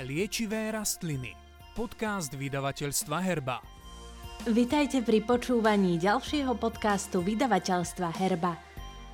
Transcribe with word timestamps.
Liečivé 0.00 0.72
rastliny. 0.72 1.36
Podcast 1.76 2.32
vydavateľstva 2.32 3.20
Herba. 3.20 3.60
Vitajte 4.48 5.04
pri 5.04 5.20
počúvaní 5.20 6.00
ďalšieho 6.00 6.56
podcastu 6.56 7.20
vydavateľstva 7.20 8.08
Herba. 8.16 8.56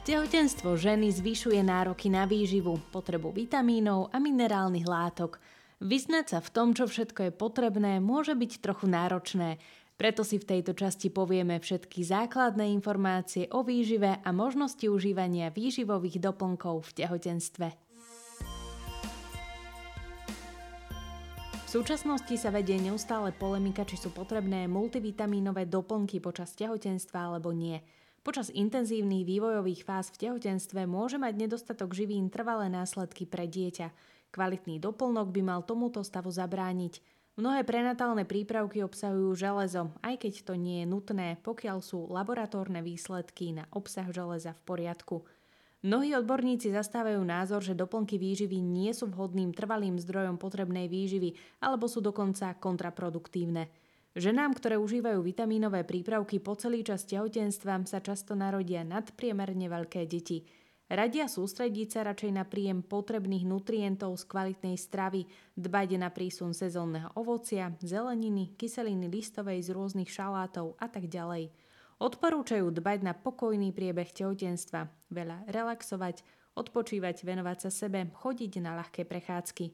Tehotenstvo 0.06 0.78
ženy 0.78 1.10
zvyšuje 1.10 1.58
nároky 1.66 2.06
na 2.06 2.22
výživu, 2.22 2.78
potrebu 2.94 3.34
vitamínov 3.34 4.14
a 4.14 4.22
minerálnych 4.22 4.86
látok. 4.86 5.42
Vyznať 5.82 6.24
sa 6.30 6.38
v 6.38 6.54
tom, 6.54 6.70
čo 6.70 6.86
všetko 6.86 7.18
je 7.18 7.32
potrebné, 7.34 7.98
môže 7.98 8.38
byť 8.38 8.62
trochu 8.62 8.86
náročné, 8.86 9.58
preto 9.98 10.22
si 10.22 10.38
v 10.38 10.54
tejto 10.54 10.78
časti 10.78 11.10
povieme 11.10 11.58
všetky 11.58 12.06
základné 12.06 12.70
informácie 12.70 13.50
o 13.50 13.66
výžive 13.66 14.22
a 14.22 14.30
možnosti 14.30 14.86
užívania 14.86 15.50
výživových 15.50 16.22
doplnkov 16.22 16.86
v 16.86 17.02
tehotenstve. 17.02 17.85
Súčasnosti 21.76 22.40
sa 22.40 22.48
vedie 22.48 22.80
neustále 22.80 23.36
polemika, 23.36 23.84
či 23.84 24.00
sú 24.00 24.08
potrebné 24.08 24.64
multivitamínové 24.64 25.68
doplnky 25.68 26.24
počas 26.24 26.56
tehotenstva 26.56 27.28
alebo 27.28 27.52
nie. 27.52 27.84
Počas 28.24 28.48
intenzívnych 28.48 29.28
vývojových 29.28 29.84
fáz 29.84 30.08
v 30.08 30.24
tehotenstve 30.24 30.88
môže 30.88 31.20
mať 31.20 31.36
nedostatok 31.36 31.92
živín 31.92 32.32
trvalé 32.32 32.72
následky 32.72 33.28
pre 33.28 33.44
dieťa. 33.44 33.92
Kvalitný 34.32 34.80
doplnok 34.80 35.28
by 35.28 35.42
mal 35.44 35.60
tomuto 35.68 36.00
stavu 36.00 36.32
zabrániť. 36.32 37.04
Mnohé 37.36 37.60
prenatálne 37.68 38.24
prípravky 38.24 38.80
obsahujú 38.80 39.36
železo, 39.36 39.92
aj 40.00 40.16
keď 40.24 40.48
to 40.48 40.56
nie 40.56 40.80
je 40.80 40.86
nutné, 40.88 41.36
pokiaľ 41.44 41.84
sú 41.84 42.08
laboratórne 42.08 42.80
výsledky 42.80 43.52
na 43.52 43.68
obsah 43.76 44.08
železa 44.08 44.56
v 44.56 44.64
poriadku. 44.64 45.28
Mnohí 45.86 46.18
odborníci 46.18 46.74
zastávajú 46.74 47.22
názor, 47.22 47.62
že 47.62 47.78
doplnky 47.78 48.18
výživy 48.18 48.58
nie 48.58 48.90
sú 48.90 49.06
vhodným 49.06 49.54
trvalým 49.54 50.02
zdrojom 50.02 50.34
potrebnej 50.34 50.90
výživy 50.90 51.62
alebo 51.62 51.86
sú 51.86 52.02
dokonca 52.02 52.58
kontraproduktívne. 52.58 53.70
Ženám, 54.18 54.58
ktoré 54.58 54.82
užívajú 54.82 55.22
vitamínové 55.22 55.86
prípravky 55.86 56.42
po 56.42 56.58
celý 56.58 56.82
čas 56.82 57.06
tehotenstva, 57.06 57.86
sa 57.86 58.02
často 58.02 58.34
narodia 58.34 58.82
nadpriemerne 58.82 59.70
veľké 59.70 60.10
deti. 60.10 60.42
Radia 60.90 61.30
sústrediť 61.30 61.88
sa 61.94 62.00
radšej 62.10 62.32
na 62.34 62.42
príjem 62.42 62.82
potrebných 62.82 63.46
nutrientov 63.46 64.18
z 64.18 64.26
kvalitnej 64.26 64.74
stravy, 64.74 65.22
dbať 65.54 66.02
na 66.02 66.10
prísun 66.10 66.50
sezónneho 66.50 67.14
ovocia, 67.14 67.70
zeleniny, 67.78 68.58
kyseliny 68.58 69.06
listovej 69.06 69.62
z 69.62 69.70
rôznych 69.70 70.10
šalátov 70.10 70.74
a 70.82 70.90
tak 70.90 71.06
ďalej. 71.06 71.46
Odporúčajú 71.96 72.68
dbať 72.76 72.98
na 73.00 73.16
pokojný 73.16 73.72
priebeh 73.72 74.12
tehotenstva, 74.12 74.92
veľa 75.08 75.48
relaxovať, 75.48 76.20
odpočívať, 76.52 77.24
venovať 77.24 77.68
sa 77.68 77.70
sebe, 77.72 78.12
chodiť 78.12 78.60
na 78.60 78.76
ľahké 78.76 79.08
prechádzky. 79.08 79.72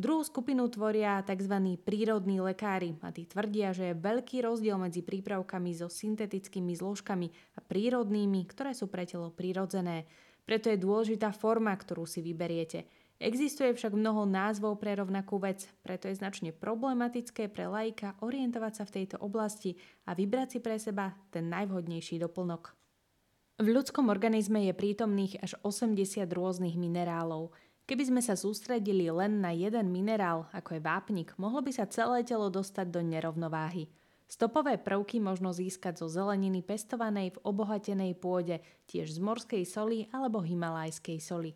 Druhú 0.00 0.24
skupinu 0.24 0.64
tvoria 0.72 1.20
tzv. 1.20 1.76
prírodní 1.84 2.40
lekári 2.40 2.96
a 3.04 3.12
tí 3.12 3.28
tvrdia, 3.28 3.76
že 3.76 3.92
je 3.92 4.00
veľký 4.00 4.40
rozdiel 4.40 4.80
medzi 4.80 5.04
prípravkami 5.04 5.76
so 5.76 5.92
syntetickými 5.92 6.72
zložkami 6.72 7.28
a 7.28 7.60
prírodnými, 7.60 8.40
ktoré 8.48 8.72
sú 8.72 8.88
pre 8.88 9.04
telo 9.04 9.28
prirodzené. 9.28 10.08
Preto 10.48 10.72
je 10.72 10.80
dôležitá 10.80 11.36
forma, 11.36 11.76
ktorú 11.76 12.08
si 12.08 12.24
vyberiete– 12.24 12.84
Existuje 13.20 13.76
však 13.76 13.92
mnoho 13.92 14.24
názvov 14.24 14.80
pre 14.80 14.96
rovnakú 14.96 15.36
vec, 15.36 15.68
preto 15.84 16.08
je 16.08 16.16
značne 16.16 16.56
problematické 16.56 17.52
pre 17.52 17.68
laika 17.68 18.16
orientovať 18.24 18.72
sa 18.72 18.84
v 18.88 18.94
tejto 18.96 19.20
oblasti 19.20 19.76
a 20.08 20.16
vybrať 20.16 20.56
si 20.56 20.58
pre 20.64 20.80
seba 20.80 21.12
ten 21.28 21.52
najvhodnejší 21.52 22.16
doplnok. 22.16 22.72
V 23.60 23.68
ľudskom 23.68 24.08
organizme 24.08 24.64
je 24.64 24.72
prítomných 24.72 25.36
až 25.44 25.52
80 25.60 26.00
rôznych 26.32 26.80
minerálov. 26.80 27.52
Keby 27.84 28.08
sme 28.08 28.24
sa 28.24 28.40
sústredili 28.40 29.12
len 29.12 29.44
na 29.44 29.52
jeden 29.52 29.92
minerál, 29.92 30.48
ako 30.56 30.80
je 30.80 30.80
vápnik, 30.80 31.36
mohlo 31.36 31.60
by 31.60 31.76
sa 31.76 31.84
celé 31.92 32.24
telo 32.24 32.48
dostať 32.48 32.88
do 32.88 33.04
nerovnováhy. 33.04 33.92
Stopové 34.24 34.80
prvky 34.80 35.20
možno 35.20 35.52
získať 35.52 36.00
zo 36.00 36.08
zeleniny 36.08 36.64
pestovanej 36.64 37.36
v 37.36 37.42
obohatenej 37.44 38.16
pôde, 38.16 38.64
tiež 38.88 39.12
z 39.12 39.20
morskej 39.20 39.68
soli 39.68 40.08
alebo 40.08 40.40
himalajskej 40.40 41.20
soli. 41.20 41.52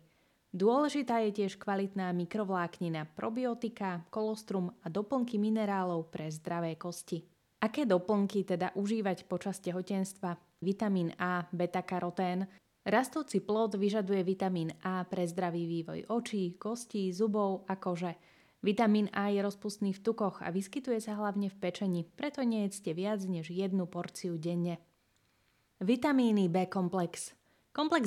Dôležitá 0.55 1.19
je 1.27 1.43
tiež 1.43 1.59
kvalitná 1.59 2.15
mikrovláknina, 2.15 3.11
probiotika, 3.11 4.07
kolostrum 4.07 4.71
a 4.79 4.87
doplnky 4.87 5.35
minerálov 5.35 6.07
pre 6.07 6.31
zdravé 6.31 6.79
kosti. 6.79 7.27
Aké 7.59 7.83
doplnky 7.83 8.47
teda 8.47 8.71
užívať 8.71 9.27
počas 9.27 9.59
tehotenstva? 9.59 10.39
Vitamín 10.63 11.11
A, 11.19 11.43
beta-karotén. 11.51 12.47
Rastúci 12.87 13.43
plod 13.43 13.75
vyžaduje 13.75 14.23
vitamín 14.23 14.71
A 14.79 15.03
pre 15.03 15.27
zdravý 15.27 15.67
vývoj 15.67 16.07
očí, 16.07 16.55
kostí, 16.55 17.11
zubov 17.11 17.67
a 17.67 17.75
kože. 17.75 18.15
Vitamín 18.63 19.11
A 19.11 19.27
je 19.35 19.43
rozpustný 19.43 19.91
v 19.91 19.99
tukoch 20.07 20.39
a 20.39 20.55
vyskytuje 20.55 21.03
sa 21.03 21.19
hlavne 21.19 21.51
v 21.51 21.57
pečení, 21.59 22.07
preto 22.15 22.47
nejedzte 22.47 22.95
viac 22.95 23.19
než 23.27 23.51
jednu 23.51 23.91
porciu 23.91 24.39
denne. 24.39 24.79
Vitamíny 25.83 26.47
B-komplex 26.47 27.35
Komplex 27.35 27.44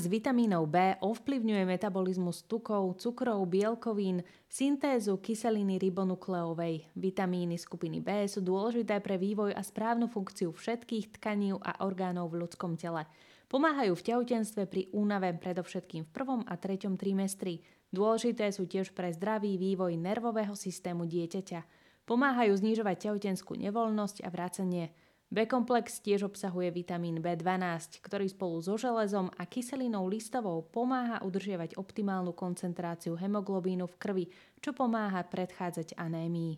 vitamínov 0.08 0.64
B 0.64 0.96
ovplyvňuje 0.96 1.68
metabolizmus 1.68 2.48
tukov, 2.48 2.96
cukrov, 2.96 3.44
bielkovín, 3.44 4.24
syntézu 4.48 5.20
kyseliny 5.20 5.76
ribonukleovej. 5.76 6.88
Vitamíny 6.96 7.60
skupiny 7.60 8.00
B 8.00 8.24
sú 8.32 8.40
dôležité 8.40 8.96
pre 9.04 9.20
vývoj 9.20 9.52
a 9.52 9.60
správnu 9.60 10.08
funkciu 10.08 10.56
všetkých 10.56 11.20
tkaní 11.20 11.52
a 11.52 11.84
orgánov 11.84 12.32
v 12.32 12.48
ľudskom 12.48 12.80
tele. 12.80 13.04
Pomáhajú 13.52 13.92
v 13.92 14.06
tehotenstve 14.08 14.64
pri 14.64 14.88
únave 14.96 15.36
predovšetkým 15.36 16.08
v 16.08 16.12
prvom 16.16 16.40
a 16.48 16.56
treťom 16.56 16.96
trimestri. 16.96 17.60
Dôležité 17.92 18.48
sú 18.48 18.64
tiež 18.64 18.96
pre 18.96 19.12
zdravý 19.12 19.60
vývoj 19.60 20.00
nervového 20.00 20.56
systému 20.56 21.04
dieťaťa. 21.04 21.60
Pomáhajú 22.08 22.56
znižovať 22.56 22.96
tehotenskú 23.04 23.52
nevoľnosť 23.60 24.24
a 24.24 24.32
vrácanie. 24.32 24.96
B-komplex 25.28 26.00
tiež 26.00 26.24
obsahuje 26.24 26.72
vitamín 26.72 27.20
B12, 27.20 28.00
ktorý 28.00 28.32
spolu 28.32 28.64
so 28.64 28.80
železom 28.80 29.28
a 29.36 29.44
kyselinou 29.44 30.08
listovou 30.08 30.64
pomáha 30.64 31.20
udržiavať 31.20 31.76
optimálnu 31.76 32.32
koncentráciu 32.32 33.12
hemoglobínu 33.12 33.84
v 33.84 33.98
krvi, 34.00 34.24
čo 34.64 34.72
pomáha 34.72 35.20
predchádzať 35.28 36.00
anémii. 36.00 36.56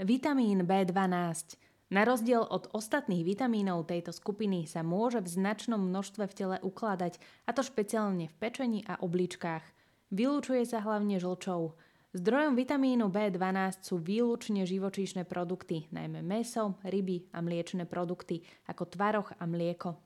Vitamín 0.00 0.64
B12 0.64 1.60
na 1.92 2.08
rozdiel 2.08 2.40
od 2.40 2.72
ostatných 2.72 3.20
vitamínov 3.20 3.84
tejto 3.84 4.16
skupiny 4.16 4.64
sa 4.64 4.80
môže 4.80 5.20
v 5.20 5.28
značnom 5.28 5.78
množstve 5.78 6.24
v 6.24 6.34
tele 6.34 6.56
ukladať, 6.64 7.20
a 7.44 7.52
to 7.52 7.60
špeciálne 7.60 8.32
v 8.32 8.34
pečení 8.40 8.80
a 8.88 8.96
obličkách. 8.98 9.62
Vylúčuje 10.08 10.64
sa 10.64 10.80
hlavne 10.80 11.20
žlčou. 11.20 11.76
Zdrojom 12.14 12.54
vitamínu 12.54 13.10
B12 13.10 13.82
sú 13.82 13.98
výlučne 13.98 14.62
živočíšne 14.62 15.26
produkty, 15.26 15.90
najmä 15.90 16.22
meso, 16.22 16.78
ryby 16.86 17.26
a 17.34 17.42
mliečne 17.42 17.90
produkty, 17.90 18.46
ako 18.70 18.86
tvaroch 18.86 19.34
a 19.34 19.42
mlieko. 19.50 19.98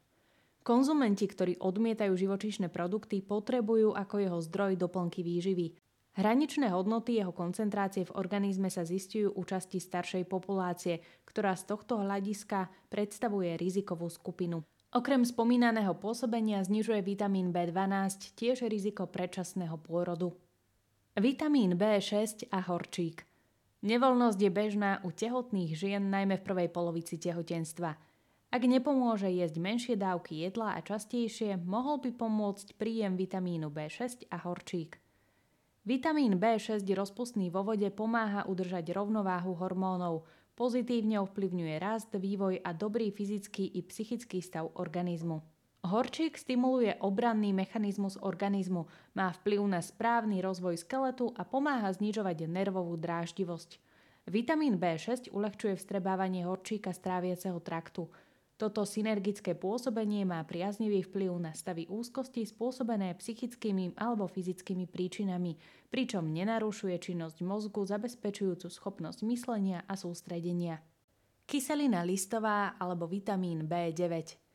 Konzumenti, 0.65 1.29
ktorí 1.29 1.61
odmietajú 1.61 2.17
živočíšne 2.17 2.73
produkty, 2.73 3.21
potrebujú 3.21 3.93
ako 3.93 4.25
jeho 4.25 4.39
zdroj 4.41 4.81
doplnky 4.81 5.21
výživy. 5.21 5.77
Hraničné 6.17 6.73
hodnoty 6.73 7.21
jeho 7.21 7.37
koncentrácie 7.37 8.09
v 8.09 8.17
organizme 8.17 8.73
sa 8.73 8.89
zistujú 8.89 9.37
u 9.37 9.45
časti 9.45 9.77
staršej 9.77 10.25
populácie, 10.33 11.05
ktorá 11.29 11.53
z 11.61 11.69
tohto 11.69 12.01
hľadiska 12.01 12.89
predstavuje 12.89 13.61
rizikovú 13.61 14.09
skupinu. 14.09 14.65
Okrem 14.97 15.29
spomínaného 15.29 15.93
pôsobenia 16.01 16.65
znižuje 16.65 17.05
vitamín 17.05 17.53
B12 17.53 18.33
tiež 18.33 18.65
riziko 18.65 19.05
predčasného 19.05 19.77
pôrodu. 19.77 20.48
Vitamín 21.19 21.75
B6 21.75 22.47
a 22.55 22.63
horčík. 22.63 23.27
Nevolnosť 23.83 24.39
je 24.39 24.51
bežná 24.55 25.03
u 25.03 25.11
tehotných 25.11 25.75
žien 25.75 26.15
najmä 26.15 26.39
v 26.39 26.47
prvej 26.47 26.71
polovici 26.71 27.19
tehotenstva. 27.19 27.99
Ak 28.55 28.63
nepomôže 28.63 29.27
jesť 29.27 29.59
menšie 29.59 29.95
dávky 29.99 30.47
jedla 30.47 30.79
a 30.79 30.81
častejšie, 30.81 31.59
mohol 31.59 31.99
by 31.99 32.15
pomôcť 32.15 32.79
príjem 32.79 33.19
vitamínu 33.19 33.67
B6 33.67 34.31
a 34.31 34.47
horčík. 34.47 35.03
Vitamín 35.83 36.39
B6 36.39 36.87
rozpustný 36.87 37.51
vo 37.51 37.67
vode 37.67 37.91
pomáha 37.91 38.47
udržať 38.47 38.87
rovnováhu 38.95 39.59
hormónov, 39.59 40.23
pozitívne 40.55 41.19
ovplyvňuje 41.19 41.75
rast, 41.83 42.15
vývoj 42.15 42.63
a 42.63 42.71
dobrý 42.71 43.11
fyzický 43.11 43.75
i 43.75 43.83
psychický 43.83 44.39
stav 44.39 44.71
organizmu. 44.79 45.43
Horčík 45.87 46.35
stimuluje 46.35 46.91
obranný 46.99 47.55
mechanizmus 47.55 48.19
organizmu, 48.19 48.91
má 49.15 49.31
vplyv 49.31 49.63
na 49.63 49.79
správny 49.79 50.43
rozvoj 50.43 50.75
skeletu 50.83 51.31
a 51.39 51.47
pomáha 51.47 51.87
znižovať 51.95 52.51
nervovú 52.51 52.99
dráždivosť. 52.99 53.79
Vitamín 54.27 54.77
B6 54.77 55.31
uľahčuje 55.31 55.79
vstrebávanie 55.79 56.43
horčíka 56.45 56.91
z 56.91 56.99
tráviaceho 56.99 57.63
traktu. 57.63 58.11
Toto 58.59 58.83
synergické 58.83 59.55
pôsobenie 59.55 60.27
má 60.27 60.43
priaznivý 60.43 61.07
vplyv 61.07 61.31
na 61.39 61.55
stavy 61.55 61.87
úzkosti 61.87 62.43
spôsobené 62.43 63.15
psychickými 63.15 63.95
alebo 63.95 64.27
fyzickými 64.27 64.91
príčinami, 64.91 65.55
pričom 65.95 66.27
nenarušuje 66.27 66.99
činnosť 66.99 67.39
mozgu 67.47 67.87
zabezpečujúcu 67.87 68.67
schopnosť 68.67 69.23
myslenia 69.31 69.87
a 69.87 69.95
sústredenia. 69.95 70.83
Kyselina 71.47 72.03
listová 72.03 72.75
alebo 72.83 73.07
vitamín 73.07 73.71
B9 73.71 74.48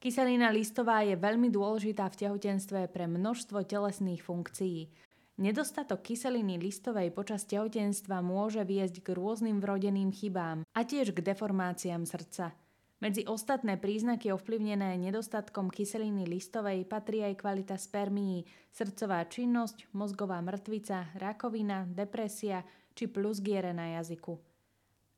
Kyselina 0.00 0.48
listová 0.48 1.04
je 1.04 1.12
veľmi 1.12 1.52
dôležitá 1.52 2.08
v 2.08 2.24
tehotenstve 2.24 2.88
pre 2.88 3.04
množstvo 3.04 3.68
telesných 3.68 4.24
funkcií. 4.24 4.88
Nedostatok 5.36 6.00
kyseliny 6.00 6.56
listovej 6.56 7.12
počas 7.12 7.44
tehotenstva 7.44 8.24
môže 8.24 8.64
viesť 8.64 9.04
k 9.04 9.12
rôznym 9.12 9.60
vrodeným 9.60 10.08
chybám 10.08 10.64
a 10.72 10.80
tiež 10.88 11.12
k 11.12 11.20
deformáciám 11.20 12.08
srdca. 12.08 12.56
Medzi 13.04 13.28
ostatné 13.28 13.76
príznaky 13.76 14.32
ovplyvnené 14.32 14.96
nedostatkom 14.96 15.68
kyseliny 15.68 16.24
listovej 16.24 16.88
patrí 16.88 17.20
aj 17.20 17.36
kvalita 17.36 17.76
spermií, 17.76 18.48
srdcová 18.72 19.28
činnosť, 19.28 19.92
mozgová 19.92 20.40
mŕtvica, 20.40 21.12
rakovina, 21.20 21.84
depresia 21.84 22.64
či 22.96 23.04
plusgiere 23.04 23.76
na 23.76 24.00
jazyku. 24.00 24.49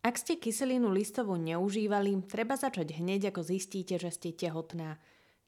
Ak 0.02 0.18
ste 0.18 0.34
kyselinu 0.34 0.90
listovú 0.90 1.38
neužívali, 1.38 2.26
treba 2.26 2.58
začať 2.58 2.98
hneď 2.98 3.30
ako 3.30 3.46
zistíte, 3.46 3.96
že 3.96 4.10
ste 4.10 4.34
tehotná– 4.34 4.98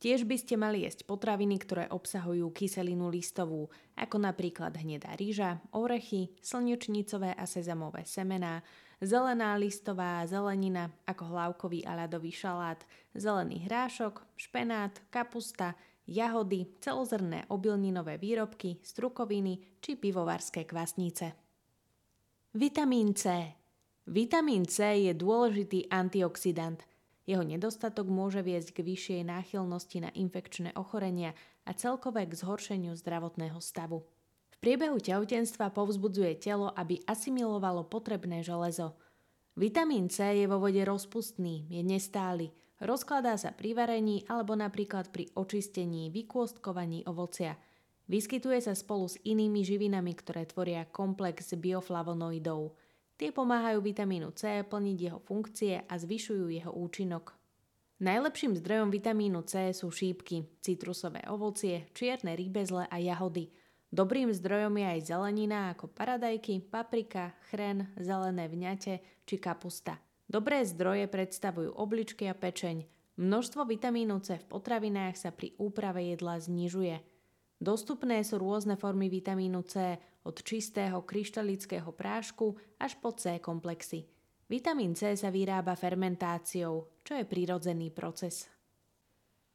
Tiež 0.05 0.29
by 0.29 0.37
ste 0.37 0.61
mali 0.61 0.85
jesť 0.85 1.09
potraviny, 1.09 1.57
ktoré 1.65 1.89
obsahujú 1.89 2.53
kyselinu 2.53 3.09
listovú, 3.09 3.73
ako 3.97 4.21
napríklad 4.21 4.77
hnedá 4.77 5.17
rýža, 5.17 5.65
orechy, 5.73 6.29
slnečnicové 6.45 7.33
a 7.33 7.49
sezamové 7.49 8.05
semená, 8.05 8.61
zelená 9.01 9.57
listová 9.57 10.21
zelenina 10.29 10.93
ako 11.09 11.25
hlavkový 11.33 11.89
a 11.89 12.05
ľadový 12.05 12.37
šalát, 12.37 12.85
zelený 13.17 13.65
hrášok, 13.65 14.21
špenát, 14.37 14.93
kapusta, 15.09 15.73
jahody, 16.05 16.69
celozrné 16.85 17.49
obilninové 17.49 18.21
výrobky, 18.21 18.85
strukoviny 18.85 19.81
či 19.81 19.97
pivovarské 19.97 20.69
kvasnice. 20.69 21.33
Vitamín 22.53 23.17
C 23.17 23.57
Vitamín 24.05 24.69
C 24.69 25.09
je 25.09 25.13
dôležitý 25.13 25.89
antioxidant– 25.89 26.81
jeho 27.25 27.41
nedostatok 27.41 28.05
môže 28.05 28.45
viesť 28.45 28.77
k 28.77 28.85
vyššej 28.85 29.21
náchylnosti 29.25 29.99
na 30.05 30.11
infekčné 30.13 30.77
ochorenia 30.77 31.33
a 31.65 31.73
celkové 31.73 32.29
k 32.29 32.37
zhoršeniu 32.37 32.93
zdravotného 33.01 33.57
stavu. 33.65 34.05
V 34.53 34.57
priebehu 34.61 35.01
tehotenstva 35.01 35.73
povzbudzuje 35.73 36.37
telo, 36.37 36.69
aby 36.77 37.01
asimilovalo 37.09 37.89
potrebné 37.89 38.45
železo. 38.45 38.93
Vitamín 39.57 40.13
C 40.13 40.45
je 40.45 40.45
vo 40.45 40.61
vode 40.61 40.81
rozpustný, 40.85 41.65
je 41.73 41.81
nestály, 41.81 42.53
rozkladá 42.85 43.41
sa 43.41 43.57
pri 43.57 43.73
varení 43.73 44.29
alebo 44.29 44.53
napríklad 44.53 45.09
pri 45.09 45.33
očistení, 45.33 46.13
vykôstkovaní 46.13 47.09
ovocia. 47.09 47.57
Vyskytuje 48.05 48.61
sa 48.61 48.77
spolu 48.77 49.09
s 49.09 49.17
inými 49.25 49.65
živinami, 49.65 50.13
ktoré 50.13 50.45
tvoria 50.45 50.85
komplex 50.93 51.57
bioflavonoidov– 51.57 52.69
Tie 53.15 53.31
pomáhajú 53.31 53.79
vitamínu 53.79 54.35
C 54.35 54.67
plniť 54.67 54.99
jeho 54.99 55.21
funkcie 55.23 55.87
a 55.87 55.95
zvyšujú 55.95 56.51
jeho 56.51 56.75
účinok. 56.75 57.39
Najlepším 58.03 58.59
zdrojom 58.59 58.91
vitamínu 58.91 59.47
C 59.47 59.71
sú 59.71 59.95
šípky, 59.95 60.51
citrusové 60.59 61.23
ovocie, 61.31 61.87
čierne 61.95 62.35
rýbezle 62.35 62.91
a 62.91 62.97
jahody. 62.99 63.55
Dobrým 63.95 64.35
zdrojom 64.35 64.75
je 64.75 64.87
aj 64.99 65.01
zelenina 65.07 65.71
ako 65.71 65.87
paradajky, 65.95 66.59
paprika, 66.67 67.39
chren, 67.47 67.87
zelené 67.95 68.51
vňate 68.51 68.99
či 69.23 69.37
kapusta. 69.39 70.03
Dobré 70.27 70.67
zdroje 70.67 71.07
predstavujú 71.07 71.71
obličky 71.79 72.27
a 72.27 72.35
pečeň. 72.35 72.83
Množstvo 73.15 73.63
vitamínu 73.63 74.19
C 74.27 74.43
v 74.43 74.49
potravinách 74.51 75.15
sa 75.15 75.31
pri 75.31 75.55
úprave 75.63 76.03
jedla 76.11 76.43
znižuje. 76.43 76.99
Dostupné 77.63 78.27
sú 78.27 78.43
rôzne 78.43 78.75
formy 78.75 79.07
vitamínu 79.07 79.63
C, 79.71 80.03
od 80.25 80.37
čistého 80.41 81.05
kryštalického 81.05 81.93
prášku 81.93 82.57
až 82.81 82.97
po 82.99 83.13
C 83.13 83.39
komplexy. 83.39 84.09
Vitamín 84.49 84.97
C 84.97 85.17
sa 85.17 85.29
vyrába 85.29 85.77
fermentáciou, 85.77 87.05
čo 87.05 87.13
je 87.17 87.25
prirodzený 87.25 87.93
proces. 87.93 88.49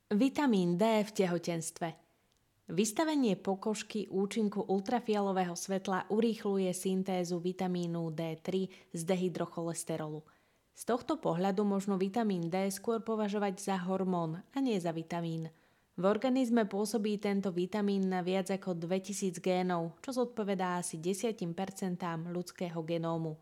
Vitamín 0.09 0.77
D 0.77 1.05
v 1.05 1.11
tehotenstve 1.13 1.87
Vystavenie 2.69 3.33
pokožky 3.33 4.05
účinku 4.13 4.61
ultrafialového 4.61 5.57
svetla 5.57 6.05
urýchluje 6.13 6.69
syntézu 6.69 7.41
vitamínu 7.41 8.13
D3 8.13 8.69
z 8.93 9.01
dehydrocholesterolu. 9.09 10.21
Z 10.77 10.83
tohto 10.85 11.17
pohľadu 11.17 11.65
možno 11.65 11.97
vitamín 11.97 12.45
D 12.45 12.69
skôr 12.69 13.01
považovať 13.01 13.57
za 13.57 13.77
hormón 13.89 14.41
a 14.53 14.57
nie 14.61 14.77
za 14.77 14.93
vitamín– 14.93 15.49
v 15.99 16.07
organizme 16.07 16.63
pôsobí 16.63 17.19
tento 17.19 17.51
vitamín 17.51 18.07
na 18.07 18.23
viac 18.23 18.47
ako 18.47 18.71
2000 18.71 19.35
génov, 19.43 19.99
čo 19.99 20.15
zodpovedá 20.15 20.79
asi 20.79 20.95
10% 20.95 21.43
ľudského 22.31 22.79
genómu. 22.87 23.35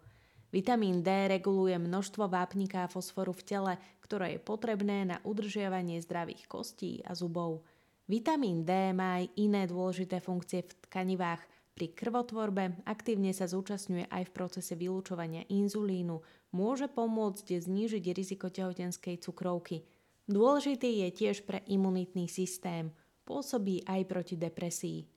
Vitamín 0.49 1.05
D 1.05 1.29
reguluje 1.29 1.77
množstvo 1.77 2.25
vápnika 2.25 2.81
a 2.81 2.89
fosforu 2.89 3.29
v 3.29 3.45
tele, 3.45 3.73
ktoré 4.01 4.33
je 4.33 4.39
potrebné 4.41 5.05
na 5.05 5.21
udržiavanie 5.21 6.01
zdravých 6.01 6.49
kostí 6.49 7.05
a 7.05 7.13
zubov. 7.13 7.61
Vitamín 8.09 8.65
D 8.65 8.89
má 8.89 9.21
aj 9.21 9.37
iné 9.37 9.69
dôležité 9.69 10.17
funkcie 10.17 10.65
v 10.65 10.73
tkanivách. 10.89 11.45
Pri 11.77 11.93
krvotvorbe 11.93 12.81
aktívne 12.89 13.37
sa 13.37 13.45
zúčastňuje 13.45 14.09
aj 14.09 14.23
v 14.23 14.33
procese 14.33 14.73
vylúčovania 14.73 15.45
inzulínu, 15.45 16.25
môže 16.57 16.89
pomôcť 16.89 17.53
znížiť 17.53 18.01
riziko 18.17 18.49
tehotenskej 18.49 19.21
cukrovky– 19.21 19.85
Dôležitý 20.27 21.07
je 21.07 21.09
tiež 21.15 21.47
pre 21.47 21.63
imunitný 21.71 22.27
systém, 22.27 22.91
pôsobí 23.23 23.87
aj 23.87 24.01
proti 24.11 24.35
depresii. 24.35 25.07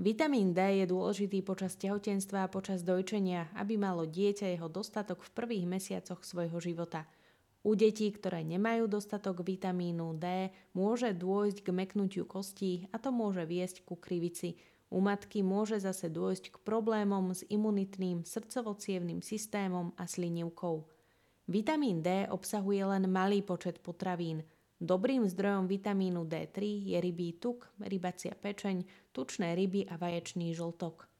Vitamín 0.00 0.56
D 0.56 0.80
je 0.80 0.88
dôležitý 0.88 1.44
počas 1.44 1.76
tehotenstva 1.76 2.48
a 2.48 2.52
počas 2.52 2.80
dojčenia, 2.80 3.52
aby 3.52 3.76
malo 3.76 4.08
dieťa 4.08 4.56
jeho 4.56 4.72
dostatok 4.72 5.20
v 5.20 5.34
prvých 5.36 5.66
mesiacoch 5.68 6.24
svojho 6.24 6.56
života. 6.56 7.04
U 7.60 7.76
detí, 7.76 8.08
ktoré 8.08 8.40
nemajú 8.40 8.88
dostatok 8.88 9.44
vitamínu 9.44 10.16
D, 10.16 10.48
môže 10.72 11.12
dôjsť 11.12 11.60
k 11.60 11.68
meknutiu 11.76 12.24
kostí 12.24 12.88
a 12.88 12.96
to 12.96 13.12
môže 13.12 13.44
viesť 13.44 13.84
ku 13.84 14.00
krivici. 14.00 14.56
U 14.88 15.04
matky 15.04 15.44
môže 15.44 15.76
zase 15.76 16.08
dôjsť 16.08 16.56
k 16.56 16.56
problémom 16.64 17.36
s 17.36 17.44
imunitným 17.52 18.24
srdcovo 18.24 18.72
systémom 19.20 19.92
a 20.00 20.08
slinivkou. 20.08 20.88
Vitamín 21.50 21.98
D 21.98 22.30
obsahuje 22.30 22.78
len 22.86 23.10
malý 23.10 23.42
počet 23.42 23.82
potravín. 23.82 24.46
Dobrým 24.78 25.26
zdrojom 25.26 25.66
vitamínu 25.66 26.22
D3 26.22 26.62
je 26.94 26.98
rybí 27.02 27.42
tuk, 27.42 27.66
rybacia 27.82 28.38
pečeň, 28.38 28.86
tučné 29.10 29.58
ryby 29.58 29.82
a 29.90 29.98
vaječný 29.98 30.54
žltok. 30.54 31.10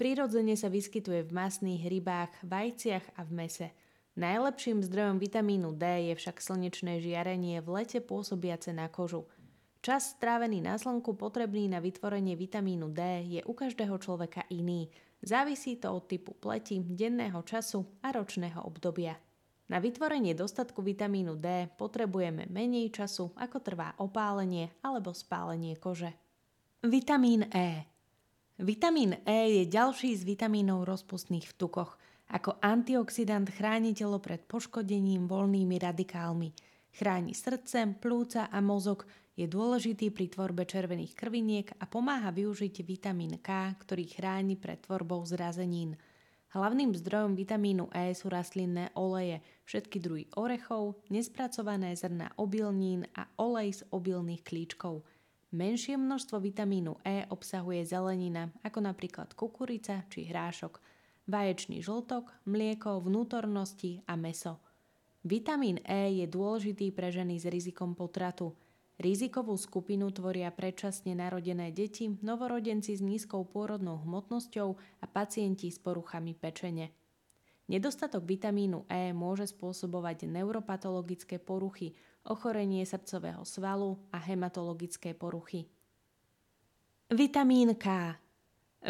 Prirodzene 0.00 0.56
sa 0.56 0.72
vyskytuje 0.72 1.28
v 1.28 1.36
masných 1.36 1.84
rybách, 1.84 2.32
vajciach 2.48 3.12
a 3.12 3.28
v 3.28 3.30
mese. 3.36 3.68
Najlepším 4.16 4.80
zdrojom 4.80 5.20
vitamínu 5.20 5.76
D 5.76 5.84
je 6.08 6.14
však 6.16 6.40
slnečné 6.40 7.04
žiarenie 7.04 7.60
v 7.60 7.68
lete 7.76 8.00
pôsobiace 8.00 8.72
na 8.72 8.88
kožu. 8.88 9.28
Čas 9.84 10.16
strávený 10.16 10.64
na 10.64 10.80
slnku 10.80 11.12
potrebný 11.12 11.68
na 11.68 11.84
vytvorenie 11.84 12.40
vitamínu 12.40 12.88
D 12.88 13.00
je 13.36 13.40
u 13.44 13.52
každého 13.52 14.00
človeka 14.00 14.48
iný. 14.48 14.88
Závisí 15.20 15.76
to 15.76 15.92
od 15.92 16.08
typu 16.08 16.32
pleti, 16.32 16.80
denného 16.80 17.44
času 17.44 17.84
a 18.00 18.16
ročného 18.16 18.64
obdobia. 18.64 19.20
Na 19.64 19.80
vytvorenie 19.80 20.36
dostatku 20.36 20.84
vitamínu 20.84 21.40
D 21.40 21.72
potrebujeme 21.80 22.44
menej 22.52 22.92
času, 22.92 23.32
ako 23.32 23.64
trvá 23.64 23.96
opálenie 23.96 24.68
alebo 24.84 25.16
spálenie 25.16 25.80
kože. 25.80 26.12
Vitamín 26.84 27.48
E 27.48 27.88
Vitamín 28.60 29.16
E 29.24 29.40
je 29.56 29.64
ďalší 29.64 30.20
z 30.20 30.22
vitamínov 30.28 30.84
rozpustných 30.84 31.48
v 31.48 31.56
tukoch. 31.56 31.96
Ako 32.28 32.60
antioxidant 32.60 33.48
chráni 33.48 33.96
telo 33.96 34.20
pred 34.20 34.44
poškodením 34.44 35.24
voľnými 35.24 35.80
radikálmi. 35.80 36.52
Chráni 36.92 37.32
srdce, 37.32 37.88
plúca 37.96 38.52
a 38.52 38.60
mozog, 38.60 39.08
je 39.34 39.48
dôležitý 39.48 40.12
pri 40.12 40.28
tvorbe 40.28 40.68
červených 40.68 41.16
krviniek 41.16 41.72
a 41.80 41.88
pomáha 41.88 42.30
využiť 42.30 42.84
vitamín 42.84 43.40
K, 43.40 43.74
ktorý 43.80 44.04
chráni 44.12 44.60
pred 44.60 44.84
tvorbou 44.84 45.24
zrazenín– 45.24 45.96
Hlavným 46.54 46.94
zdrojom 46.94 47.34
vitamínu 47.34 47.90
E 47.90 48.14
sú 48.14 48.30
rastlinné 48.30 48.94
oleje, 48.94 49.42
všetky 49.66 49.98
druhy 49.98 50.30
orechov, 50.38 51.02
nespracované 51.10 51.98
zrna 51.98 52.30
obilnín 52.38 53.10
a 53.18 53.26
olej 53.42 53.82
z 53.82 53.90
obilných 53.90 54.46
klíčkov. 54.46 55.02
Menšie 55.50 55.98
množstvo 55.98 56.38
vitamínu 56.38 57.02
E 57.02 57.26
obsahuje 57.26 57.82
zelenina, 57.82 58.54
ako 58.62 58.86
napríklad 58.86 59.34
kukurica 59.34 60.06
či 60.06 60.30
hrášok, 60.30 60.78
vaječný 61.26 61.82
žltok, 61.82 62.30
mlieko, 62.46 63.02
vnútornosti 63.02 64.06
a 64.06 64.14
meso. 64.14 64.62
Vitamín 65.26 65.82
E 65.82 66.22
je 66.22 66.26
dôležitý 66.30 66.94
pre 66.94 67.10
ženy 67.10 67.34
s 67.34 67.50
rizikom 67.50 67.98
potratu– 67.98 68.54
Rizikovú 68.94 69.58
skupinu 69.58 70.06
tvoria 70.14 70.54
predčasne 70.54 71.18
narodené 71.18 71.74
deti, 71.74 72.14
novorodenci 72.22 72.94
s 72.94 73.02
nízkou 73.02 73.42
pôrodnou 73.42 73.98
hmotnosťou 74.06 74.68
a 75.02 75.06
pacienti 75.10 75.66
s 75.66 75.82
poruchami 75.82 76.30
pečene. 76.30 76.94
Nedostatok 77.66 78.22
vitamínu 78.22 78.86
E 78.86 79.10
môže 79.10 79.50
spôsobovať 79.50 80.30
neuropatologické 80.30 81.42
poruchy, 81.42 81.98
ochorenie 82.22 82.86
srdcového 82.86 83.42
svalu 83.42 83.98
a 84.14 84.22
hematologické 84.22 85.10
poruchy. 85.10 85.66
Vitamín 87.10 87.74
K 87.74 88.14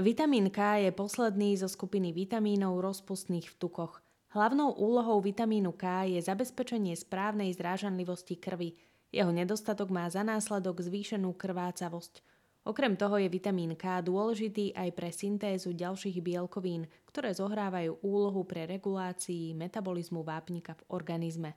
Vitamín 0.04 0.52
K 0.52 0.84
je 0.84 0.90
posledný 0.92 1.56
zo 1.56 1.70
skupiny 1.70 2.12
vitamínov 2.12 2.76
rozpustných 2.84 3.49
v 3.49 3.56
tukoch. 3.56 4.04
Hlavnou 4.37 4.75
úlohou 4.76 5.25
vitamínu 5.25 5.73
K 5.73 6.12
je 6.12 6.20
zabezpečenie 6.20 6.92
správnej 6.92 7.56
zrážanlivosti 7.56 8.37
krvi– 8.37 8.76
jeho 9.14 9.30
nedostatok 9.30 9.94
má 9.94 10.11
za 10.11 10.26
následok 10.26 10.83
zvýšenú 10.83 11.30
krvácavosť. 11.38 12.26
Okrem 12.64 12.97
toho 12.97 13.21
je 13.21 13.28
vitamín 13.28 13.76
K 13.76 14.00
dôležitý 14.02 14.73
aj 14.73 14.88
pre 14.97 15.12
syntézu 15.12 15.76
ďalších 15.76 16.18
bielkovín, 16.25 16.88
ktoré 17.06 17.30
zohrávajú 17.30 18.00
úlohu 18.02 18.42
pre 18.42 18.66
regulácii 18.66 19.54
metabolizmu 19.54 20.25
vápnika 20.25 20.75
v 20.75 20.83
organizme. 20.97 21.54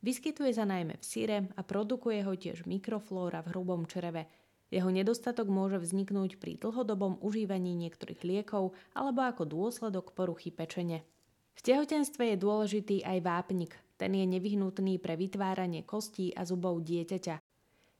Vyskytuje 0.00 0.56
sa 0.56 0.64
najmä 0.64 0.96
v 0.96 1.04
syre 1.04 1.38
a 1.58 1.60
produkuje 1.60 2.24
ho 2.24 2.32
tiež 2.32 2.64
mikroflóra 2.64 3.44
v 3.44 3.50
hrubom 3.52 3.84
čreve. 3.84 4.30
Jeho 4.70 4.88
nedostatok 4.88 5.50
môže 5.50 5.82
vzniknúť 5.82 6.38
pri 6.38 6.56
dlhodobom 6.62 7.18
užívaní 7.20 7.74
niektorých 7.74 8.22
liekov 8.22 8.72
alebo 8.94 9.26
ako 9.26 9.44
dôsledok 9.44 10.14
poruchy 10.14 10.54
pečene. 10.54 11.02
V 11.58 11.60
tehotenstve 11.60 12.32
je 12.32 12.36
dôležitý 12.38 12.96
aj 13.02 13.18
vápnik. 13.20 13.74
Ten 14.00 14.16
je 14.16 14.24
nevyhnutný 14.24 14.96
pre 14.96 15.12
vytváranie 15.12 15.84
kostí 15.84 16.32
a 16.32 16.48
zubov 16.48 16.80
dieťaťa. 16.88 17.36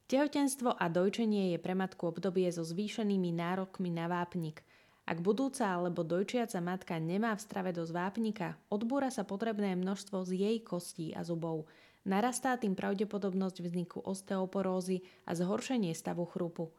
Tehotenstvo 0.08 0.72
a 0.72 0.88
dojčenie 0.88 1.52
je 1.52 1.58
pre 1.60 1.76
matku 1.76 2.08
obdobie 2.08 2.48
so 2.48 2.64
zvýšenými 2.64 3.36
nárokmi 3.36 3.92
na 3.92 4.08
vápnik. 4.08 4.64
Ak 5.04 5.20
budúca 5.20 5.68
alebo 5.68 6.00
dojčiaca 6.00 6.56
matka 6.64 6.96
nemá 6.96 7.36
v 7.36 7.44
strave 7.44 7.76
dosť 7.76 7.92
vápnika, 7.92 8.56
odbúra 8.72 9.12
sa 9.12 9.28
potrebné 9.28 9.76
množstvo 9.76 10.24
z 10.24 10.40
jej 10.40 10.56
kostí 10.64 11.12
a 11.12 11.20
zubov. 11.20 11.68
Narastá 12.08 12.56
tým 12.56 12.72
pravdepodobnosť 12.72 13.60
vzniku 13.60 14.00
osteoporózy 14.00 15.04
a 15.28 15.36
zhoršenie 15.36 15.92
stavu 15.92 16.24
chrupu. 16.24 16.72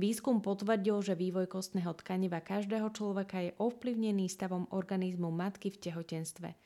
Výskum 0.00 0.40
potvrdil, 0.40 0.96
že 1.04 1.12
vývoj 1.12 1.44
kostného 1.44 1.92
tkaniva 1.92 2.40
každého 2.40 2.88
človeka 2.96 3.36
je 3.36 3.52
ovplyvnený 3.60 4.32
stavom 4.32 4.64
organizmu 4.72 5.28
matky 5.28 5.68
v 5.68 5.76
tehotenstve– 5.76 6.50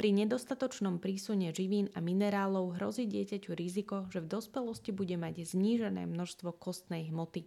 pri 0.00 0.16
nedostatočnom 0.16 0.96
prísune 0.96 1.52
živín 1.52 1.92
a 1.92 2.00
minerálov 2.00 2.80
hrozí 2.80 3.04
dieťaťu 3.04 3.52
riziko, 3.52 4.08
že 4.08 4.24
v 4.24 4.32
dospelosti 4.32 4.96
bude 4.96 5.12
mať 5.20 5.52
znížené 5.52 6.08
množstvo 6.08 6.56
kostnej 6.56 7.12
hmoty. 7.12 7.44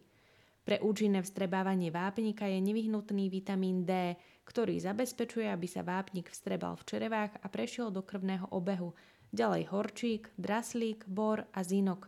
Pre 0.61 0.77
účinné 0.85 1.25
vstrebávanie 1.25 1.89
vápnika 1.89 2.45
je 2.45 2.61
nevyhnutný 2.61 3.33
vitamín 3.33 3.89
D, 3.89 4.13
ktorý 4.45 4.77
zabezpečuje, 4.77 5.49
aby 5.49 5.65
sa 5.65 5.81
vápnik 5.81 6.29
vstrebal 6.29 6.77
v 6.77 6.85
čerevách 6.93 7.41
a 7.41 7.49
prešiel 7.49 7.89
do 7.89 8.05
krvného 8.05 8.45
obehu. 8.53 8.93
Ďalej 9.33 9.73
horčík, 9.73 10.29
draslík, 10.37 11.09
bor 11.09 11.49
a 11.57 11.59
zinok. 11.65 12.05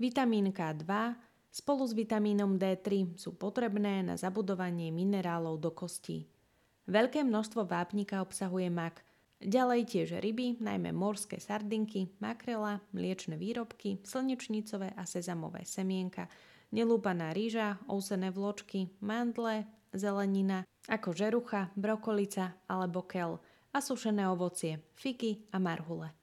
Vitamín 0.00 0.56
K2 0.56 0.88
spolu 1.52 1.84
s 1.84 1.92
vitamínom 1.92 2.56
D3 2.56 3.12
sú 3.20 3.36
potrebné 3.36 4.00
na 4.00 4.16
zabudovanie 4.16 4.88
minerálov 4.88 5.60
do 5.60 5.68
kostí. 5.68 6.32
Veľké 6.88 7.28
množstvo 7.28 7.68
vápnika 7.68 8.24
obsahuje 8.24 8.72
mak– 8.72 9.04
Ďalej 9.42 9.90
tiež 9.90 10.08
ryby, 10.22 10.62
najmä 10.62 10.94
morské 10.94 11.42
sardinky, 11.42 12.14
makrela, 12.22 12.78
mliečne 12.94 13.34
výrobky, 13.34 13.98
slnečnicové 14.06 14.94
a 14.94 15.02
sezamové 15.02 15.66
semienka, 15.66 16.30
nelúpaná 16.70 17.34
rýža, 17.34 17.82
ousené 17.90 18.30
vločky, 18.30 18.94
mandle, 19.02 19.66
zelenina, 19.90 20.62
ako 20.86 21.10
žerucha, 21.10 21.74
brokolica 21.74 22.54
alebo 22.70 23.02
kel 23.02 23.42
a 23.74 23.78
sušené 23.82 24.30
ovocie, 24.30 24.78
fiky 24.94 25.50
a 25.50 25.58
marhule. 25.58 26.14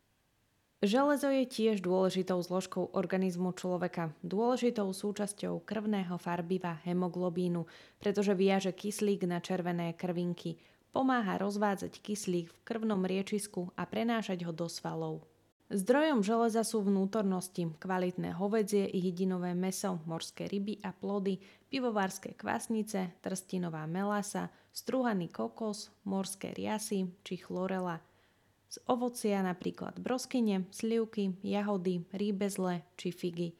Železo 0.79 1.27
je 1.27 1.43
tiež 1.43 1.83
dôležitou 1.83 2.39
zložkou 2.39 2.95
organizmu 2.95 3.51
človeka, 3.51 4.15
dôležitou 4.23 4.95
súčasťou 4.95 5.59
krvného 5.67 6.15
farbiva 6.15 6.79
hemoglobínu, 6.87 7.67
pretože 7.99 8.31
viaže 8.31 8.71
kyslík 8.71 9.27
na 9.27 9.43
červené 9.43 9.91
krvinky, 9.91 10.55
Pomáha 10.89 11.37
rozvádzať 11.37 12.01
kyslík 12.01 12.49
v 12.49 12.63
krvnom 12.65 13.05
riečisku 13.05 13.69
a 13.77 13.85
prenášať 13.85 14.41
ho 14.41 14.49
do 14.49 14.65
svalov. 14.65 15.21
Zdrojom 15.69 16.25
železa 16.25 16.65
sú 16.65 16.81
vnútornosti, 16.81 17.69
kvalitné 17.77 18.33
hovedzie 18.33 18.89
hydinové 18.89 19.53
meso, 19.53 20.01
morské 20.09 20.49
ryby 20.49 20.81
a 20.81 20.89
plody, 20.89 21.37
pivovárske 21.69 22.33
kvasnice, 22.33 23.13
trstinová 23.21 23.85
melasa, 23.85 24.49
strúhaný 24.73 25.29
kokos, 25.29 25.93
morské 26.09 26.57
riasy 26.57 27.13
či 27.21 27.37
chlorela. 27.37 28.01
Z 28.65 28.81
ovocia 28.89 29.45
napríklad 29.45 30.01
broskyne, 30.01 30.65
slivky, 30.73 31.37
jahody, 31.45 32.01
rýbezle 32.17 32.81
či 32.97 33.13
figy. 33.13 33.53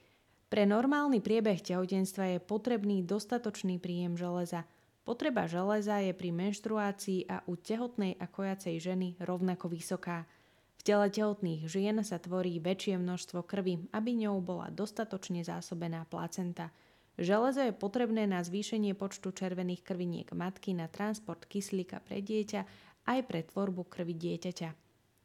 Pre 0.50 0.66
normálny 0.66 1.22
priebeh 1.22 1.62
tehotenstva 1.62 2.34
je 2.34 2.40
potrebný 2.42 3.06
dostatočný 3.06 3.78
príjem 3.78 4.18
železa– 4.18 4.66
Potreba 5.10 5.50
železa 5.50 6.06
je 6.06 6.14
pri 6.14 6.30
menštruácii 6.30 7.34
a 7.34 7.42
u 7.50 7.58
tehotnej 7.58 8.14
a 8.22 8.30
kojacej 8.30 8.78
ženy 8.78 9.18
rovnako 9.18 9.66
vysoká. 9.74 10.30
V 10.78 10.86
tele 10.86 11.10
tehotných 11.10 11.66
žien 11.66 11.98
sa 12.06 12.22
tvorí 12.22 12.62
väčšie 12.62 13.02
množstvo 13.02 13.42
krvi, 13.42 13.90
aby 13.90 14.14
ňou 14.14 14.38
bola 14.38 14.70
dostatočne 14.70 15.42
zásobená 15.42 16.06
placenta. 16.06 16.70
Železo 17.18 17.66
je 17.66 17.74
potrebné 17.74 18.30
na 18.30 18.46
zvýšenie 18.46 18.94
počtu 18.94 19.34
červených 19.34 19.82
krviniek 19.82 20.30
matky 20.30 20.78
na 20.78 20.86
transport 20.86 21.42
kyslíka 21.50 22.06
pre 22.06 22.22
dieťa 22.22 22.62
aj 23.10 23.20
pre 23.26 23.42
tvorbu 23.50 23.90
krvi 23.90 24.14
dieťaťa. 24.14 24.70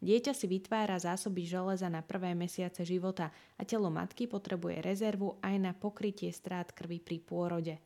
Dieťa 0.01 0.33
si 0.33 0.49
vytvára 0.49 0.97
zásoby 0.97 1.45
železa 1.45 1.93
na 1.93 2.01
prvé 2.01 2.33
mesiace 2.33 2.89
života 2.89 3.29
a 3.61 3.69
telo 3.69 3.93
matky 3.93 4.33
potrebuje 4.33 4.81
rezervu 4.81 5.37
aj 5.45 5.55
na 5.61 5.77
pokrytie 5.77 6.33
strát 6.33 6.73
krvi 6.73 7.05
pri 7.05 7.21
pôrode. 7.21 7.77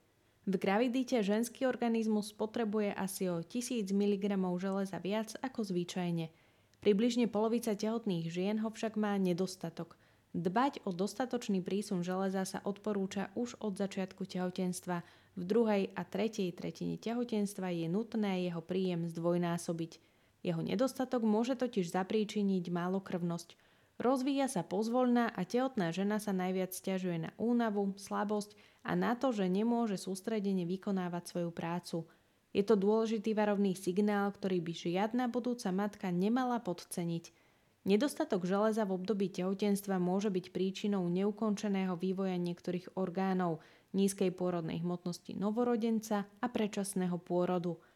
V 0.48 0.56
gravidite 0.56 1.20
ženský 1.20 1.68
organizmus 1.68 2.32
potrebuje 2.32 2.96
asi 2.96 3.28
o 3.28 3.44
1000 3.44 3.84
mg 3.92 4.32
železa 4.56 4.96
viac 4.96 5.36
ako 5.44 5.60
zvyčajne. 5.60 6.32
Približne 6.80 7.28
polovica 7.28 7.76
tehotných 7.76 8.32
žien 8.32 8.56
ho 8.64 8.72
však 8.72 8.96
má 8.96 9.12
nedostatok. 9.20 10.00
Dbať 10.32 10.88
o 10.88 10.96
dostatočný 10.96 11.60
prísun 11.60 12.00
železa 12.00 12.48
sa 12.48 12.64
odporúča 12.64 13.28
už 13.36 13.60
od 13.60 13.76
začiatku 13.76 14.24
tehotenstva. 14.24 15.04
V 15.36 15.42
druhej 15.44 15.92
a 15.92 16.00
tretej 16.08 16.56
tretine 16.56 16.96
tehotenstva 16.96 17.68
je 17.68 17.84
nutné 17.84 18.48
jeho 18.48 18.64
príjem 18.64 19.04
zdvojnásobiť. 19.04 20.00
Jeho 20.48 20.64
nedostatok 20.64 21.28
môže 21.28 21.60
totiž 21.60 21.92
zapríčiniť 21.92 22.72
málokrvnosť– 22.72 23.52
Rozvíja 23.98 24.46
sa 24.46 24.62
pozvoľná 24.62 25.34
a 25.34 25.42
tehotná 25.42 25.90
žena 25.90 26.22
sa 26.22 26.30
najviac 26.30 26.70
stiažuje 26.70 27.18
na 27.18 27.30
únavu, 27.34 27.98
slabosť 27.98 28.54
a 28.86 28.94
na 28.94 29.18
to, 29.18 29.34
že 29.34 29.50
nemôže 29.50 29.98
sústredene 29.98 30.62
vykonávať 30.70 31.24
svoju 31.26 31.50
prácu. 31.50 32.06
Je 32.54 32.62
to 32.62 32.78
dôležitý 32.78 33.34
varovný 33.34 33.74
signál, 33.74 34.30
ktorý 34.30 34.62
by 34.62 34.72
žiadna 34.72 35.26
budúca 35.26 35.74
matka 35.74 36.14
nemala 36.14 36.62
podceniť. 36.62 37.34
Nedostatok 37.90 38.46
železa 38.46 38.86
v 38.86 39.02
období 39.02 39.34
tehotenstva 39.34 39.98
môže 39.98 40.30
byť 40.30 40.54
príčinou 40.54 41.10
neukončeného 41.10 41.98
vývoja 41.98 42.38
niektorých 42.38 42.94
orgánov, 42.94 43.58
nízkej 43.98 44.30
pôrodnej 44.30 44.78
hmotnosti 44.78 45.34
novorodenca 45.34 46.30
a 46.38 46.46
predčasného 46.46 47.18
pôrodu– 47.18 47.74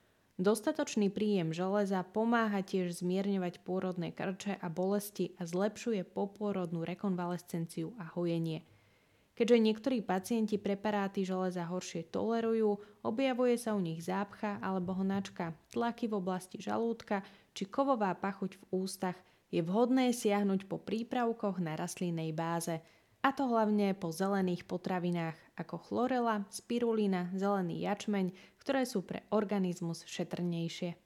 Dostatočný 0.43 1.07
príjem 1.07 1.55
železa 1.55 2.03
pomáha 2.03 2.67
tiež 2.67 2.99
zmierňovať 2.99 3.63
pôrodné 3.63 4.11
krče 4.11 4.59
a 4.59 4.67
bolesti 4.67 5.39
a 5.39 5.47
zlepšuje 5.47 6.03
popôrodnú 6.03 6.83
rekonvalescenciu 6.83 7.95
a 8.03 8.11
hojenie. 8.11 8.67
Keďže 9.39 9.63
niektorí 9.63 9.99
pacienti 10.03 10.59
preparáty 10.59 11.23
železa 11.23 11.63
horšie 11.71 12.11
tolerujú, 12.11 12.75
objavuje 13.07 13.55
sa 13.55 13.79
u 13.79 13.81
nich 13.87 14.03
zápcha 14.03 14.59
alebo 14.59 14.99
hnačka, 14.99 15.55
tlaky 15.71 16.11
v 16.11 16.19
oblasti 16.19 16.59
žalúdka 16.59 17.23
či 17.55 17.71
kovová 17.71 18.11
pachuť 18.19 18.59
v 18.59 18.83
ústach, 18.83 19.15
je 19.55 19.63
vhodné 19.63 20.11
siahnuť 20.11 20.67
po 20.67 20.83
prípravkoch 20.83 21.63
na 21.63 21.79
rastlinnej 21.79 22.35
báze– 22.35 22.83
a 23.23 23.29
to 23.31 23.47
hlavne 23.47 23.95
po 23.95 24.11
zelených 24.11 24.67
potravinách 24.67 25.39
ako 25.55 25.79
chlorela, 25.79 26.43
spirulína, 26.51 27.31
zelený 27.39 27.87
jačmeň, 27.87 28.35
ktoré 28.59 28.83
sú 28.83 29.07
pre 29.07 29.23
organizmus 29.31 30.03
šetrnejšie. 30.11 30.99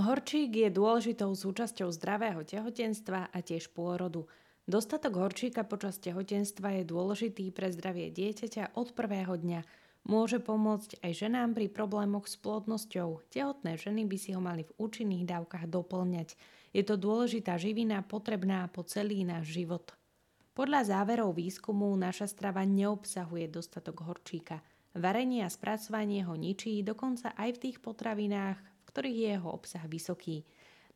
Horčík 0.00 0.54
je 0.56 0.68
dôležitou 0.72 1.32
súčasťou 1.32 1.92
zdravého 1.92 2.44
tehotenstva 2.44 3.32
a 3.32 3.38
tiež 3.40 3.72
pôrodu. 3.72 4.28
Dostatok 4.64 5.18
horčíka 5.18 5.66
počas 5.66 5.98
tehotenstva 5.98 6.80
je 6.80 6.88
dôležitý 6.88 7.50
pre 7.50 7.72
zdravie 7.72 8.08
dieťaťa 8.08 8.76
od 8.78 8.92
prvého 8.96 9.34
dňa. 9.36 9.60
Môže 10.08 10.40
pomôcť 10.40 11.04
aj 11.04 11.12
ženám 11.26 11.52
pri 11.52 11.68
problémoch 11.68 12.24
s 12.24 12.40
plodnosťou. 12.40 13.28
Tehotné 13.28 13.76
ženy 13.76 14.08
by 14.08 14.16
si 14.16 14.32
ho 14.32 14.40
mali 14.40 14.64
v 14.64 14.72
účinných 14.80 15.28
dávkach 15.28 15.68
doplňať. 15.68 16.32
Je 16.72 16.80
to 16.80 16.96
dôležitá 16.96 17.60
živina 17.60 18.00
potrebná 18.00 18.64
po 18.72 18.80
celý 18.86 19.26
náš 19.28 19.52
život. 19.52 19.99
Podľa 20.50 20.80
záverov 20.82 21.38
výskumu 21.38 21.94
naša 21.94 22.26
strava 22.26 22.66
neobsahuje 22.66 23.46
dostatok 23.54 24.02
horčíka. 24.02 24.58
Varenie 24.98 25.46
a 25.46 25.50
spracovanie 25.50 26.26
ho 26.26 26.34
ničí 26.34 26.82
dokonca 26.82 27.30
aj 27.38 27.54
v 27.54 27.60
tých 27.62 27.78
potravinách, 27.78 28.58
v 28.58 28.88
ktorých 28.90 29.18
je 29.22 29.28
jeho 29.38 29.48
obsah 29.54 29.84
vysoký. 29.86 30.42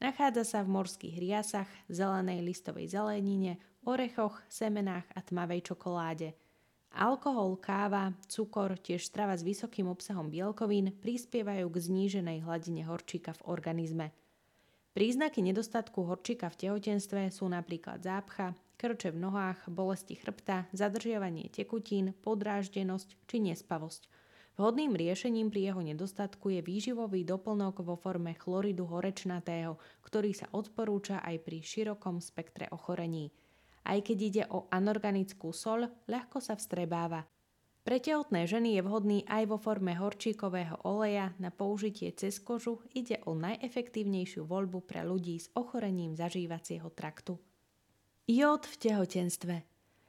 Nachádza 0.02 0.42
sa 0.42 0.60
v 0.66 0.74
morských 0.74 1.16
riasach, 1.22 1.70
zelenej 1.86 2.42
listovej 2.42 2.90
zelenine, 2.90 3.62
orechoch, 3.86 4.42
semenách 4.50 5.06
a 5.14 5.22
tmavej 5.22 5.70
čokoláde. 5.70 6.34
Alkohol, 6.94 7.58
káva, 7.58 8.14
cukor, 8.26 8.74
tiež 8.78 9.06
strava 9.06 9.34
s 9.34 9.46
vysokým 9.46 9.86
obsahom 9.90 10.30
bielkovín 10.30 10.94
prispievajú 10.98 11.66
k 11.70 11.76
zníženej 11.78 12.42
hladine 12.42 12.86
horčíka 12.86 13.34
v 13.38 13.46
organizme. 13.50 14.06
Príznaky 14.94 15.42
nedostatku 15.42 16.06
horčíka 16.06 16.46
v 16.50 16.58
tehotenstve 16.66 17.30
sú 17.34 17.50
napríklad 17.50 18.02
zápcha, 18.02 18.54
krče 18.84 19.16
v 19.16 19.24
nohách, 19.24 19.64
bolesti 19.72 20.12
chrbta, 20.12 20.68
zadržiavanie 20.76 21.48
tekutín, 21.48 22.12
podráždenosť 22.20 23.16
či 23.24 23.40
nespavosť. 23.40 24.12
Vhodným 24.60 24.92
riešením 24.92 25.48
pri 25.48 25.72
jeho 25.72 25.80
nedostatku 25.80 26.52
je 26.52 26.60
výživový 26.60 27.24
doplnok 27.24 27.80
vo 27.80 27.96
forme 27.96 28.36
chloridu 28.36 28.84
horečnatého, 28.84 29.80
ktorý 30.04 30.36
sa 30.36 30.52
odporúča 30.52 31.24
aj 31.24 31.48
pri 31.48 31.64
širokom 31.64 32.20
spektre 32.20 32.68
ochorení. 32.76 33.32
Aj 33.88 33.96
keď 34.04 34.18
ide 34.20 34.44
o 34.52 34.68
anorganickú 34.68 35.56
sol, 35.56 35.88
ľahko 36.04 36.44
sa 36.44 36.52
vstrebáva. 36.52 37.24
Pre 37.88 37.96
tehotné 37.96 38.44
ženy 38.44 38.76
je 38.76 38.82
vhodný 38.84 39.18
aj 39.24 39.48
vo 39.48 39.56
forme 39.56 39.96
horčíkového 39.96 40.84
oleja 40.84 41.32
na 41.40 41.48
použitie 41.48 42.12
cez 42.12 42.36
kožu, 42.36 42.84
ide 42.92 43.16
o 43.24 43.32
najefektívnejšiu 43.32 44.44
voľbu 44.44 44.84
pre 44.84 45.08
ľudí 45.08 45.40
s 45.40 45.48
ochorením 45.56 46.12
zažívacieho 46.20 46.92
traktu. 46.92 47.40
Jód 48.24 48.64
v 48.64 48.76
tehotenstve 48.80 49.54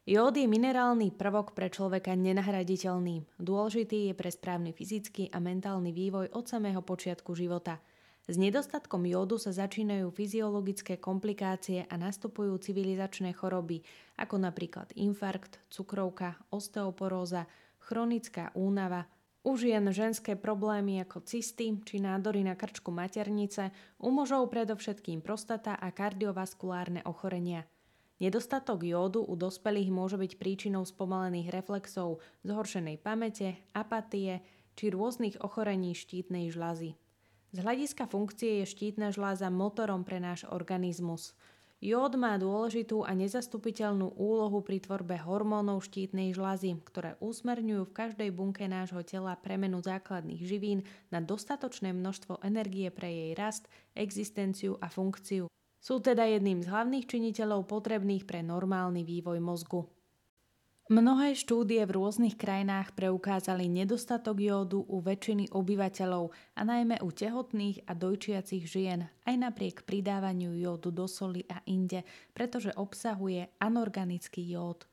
Jód 0.07 0.39
je 0.39 0.48
minerálny 0.48 1.12
prvok 1.12 1.51
pre 1.51 1.67
človeka 1.67 2.15
nenahraditeľný. 2.15 3.27
Dôležitý 3.36 4.07
je 4.07 4.13
pre 4.15 4.31
správny 4.31 4.72
fyzický 4.72 5.27
a 5.36 5.43
mentálny 5.43 5.91
vývoj 5.91 6.31
od 6.31 6.48
samého 6.48 6.79
počiatku 6.79 7.36
života– 7.36 7.75
s 8.25 8.41
nedostatkom 8.41 9.05
jódu 9.05 9.38
sa 9.38 9.53
začínajú 9.53 10.10
fyziologické 10.10 10.98
komplikácie 10.98 11.86
a 11.86 11.93
nastupujú 11.93 12.57
civilizačné 12.57 13.38
choroby, 13.38 13.86
ako 14.17 14.41
napríklad 14.41 14.89
infarkt, 14.98 15.62
cukrovka, 15.69 16.34
osteoporóza, 16.50 17.45
chronická 17.77 18.50
únava, 18.57 19.05
u 19.45 19.53
žien 19.53 19.86
ženské 19.93 20.34
problémy 20.34 21.05
ako 21.05 21.22
cysty 21.22 21.77
či 21.86 22.01
nádory 22.01 22.41
na 22.41 22.57
krčku 22.57 22.89
maternice, 22.89 23.69
u 24.01 24.10
mužov 24.10 24.50
predovšetkým 24.50 25.22
prostata 25.22 25.77
a 25.77 25.93
kardiovaskulárne 25.93 27.05
ochorenia. 27.05 27.69
Nedostatok 28.15 28.88
jódu 28.88 29.27
u 29.27 29.36
dospelých 29.36 29.91
môže 29.91 30.15
byť 30.15 30.39
príčinou 30.39 30.88
spomalených 30.88 31.51
reflexov, 31.51 32.24
zhoršenej 32.48 33.03
pamäte, 33.03 33.60
apatie 33.75 34.39
či 34.79 34.88
rôznych 34.88 35.43
ochorení 35.43 35.91
štítnej 35.91 36.48
žľazy. 36.48 36.95
Z 37.55 37.57
hľadiska 37.63 38.07
funkcie 38.07 38.63
je 38.63 38.72
štítna 38.72 39.12
žláza 39.12 39.51
motorom 39.51 40.07
pre 40.07 40.24
náš 40.24 40.48
organizmus. 40.48 41.36
Jód 41.84 42.15
má 42.15 42.39
dôležitú 42.39 43.03
a 43.03 43.12
nezastupiteľnú 43.12 44.15
úlohu 44.15 44.63
pri 44.63 44.79
tvorbe 44.79 45.19
hormónov 45.19 45.84
štítnej 45.84 46.31
žľazy, 46.31 46.79
ktoré 46.88 47.19
usmerňujú 47.19 47.84
v 47.84 47.95
každej 47.95 48.29
bunke 48.31 48.63
nášho 48.67 49.03
tela 49.03 49.36
premenu 49.36 49.84
základných 49.84 50.39
živín 50.39 50.88
na 51.12 51.19
dostatočné 51.19 51.91
množstvo 51.91 52.39
energie 52.48 52.88
pre 52.95 53.12
jej 53.12 53.31
rast, 53.36 53.67
existenciu 53.91 54.79
a 54.79 54.88
funkciu. 54.88 55.51
Sú 55.86 56.01
teda 56.01 56.25
jedným 56.25 56.65
z 56.65 56.74
hlavných 56.74 57.06
činiteľov 57.06 57.70
potrebných 57.70 58.25
pre 58.25 58.42
normálny 58.42 59.06
vývoj 59.06 59.38
mozgu. 59.38 59.86
Mnohé 60.89 61.38
štúdie 61.38 61.86
v 61.86 61.94
rôznych 61.94 62.42
krajinách 62.42 62.98
preukázali 62.98 63.70
nedostatok 63.70 64.42
jódu 64.42 64.82
u 64.82 64.98
väčšiny 64.98 65.54
obyvateľov 65.54 66.34
a 66.58 66.62
najmä 66.65 67.06
u 67.06 67.10
tehotných 67.13 67.86
a 67.86 67.94
dojčiacich 67.94 68.65
žien, 68.65 69.06
aj 69.30 69.36
napriek 69.38 69.86
pridávaniu 69.86 70.58
jódu 70.58 70.89
do 70.89 71.06
soli 71.06 71.46
a 71.54 71.62
inde, 71.70 72.01
pretože 72.34 72.74
obsahuje 72.74 73.54
anorganický 73.62 74.42
jód. 74.42 74.89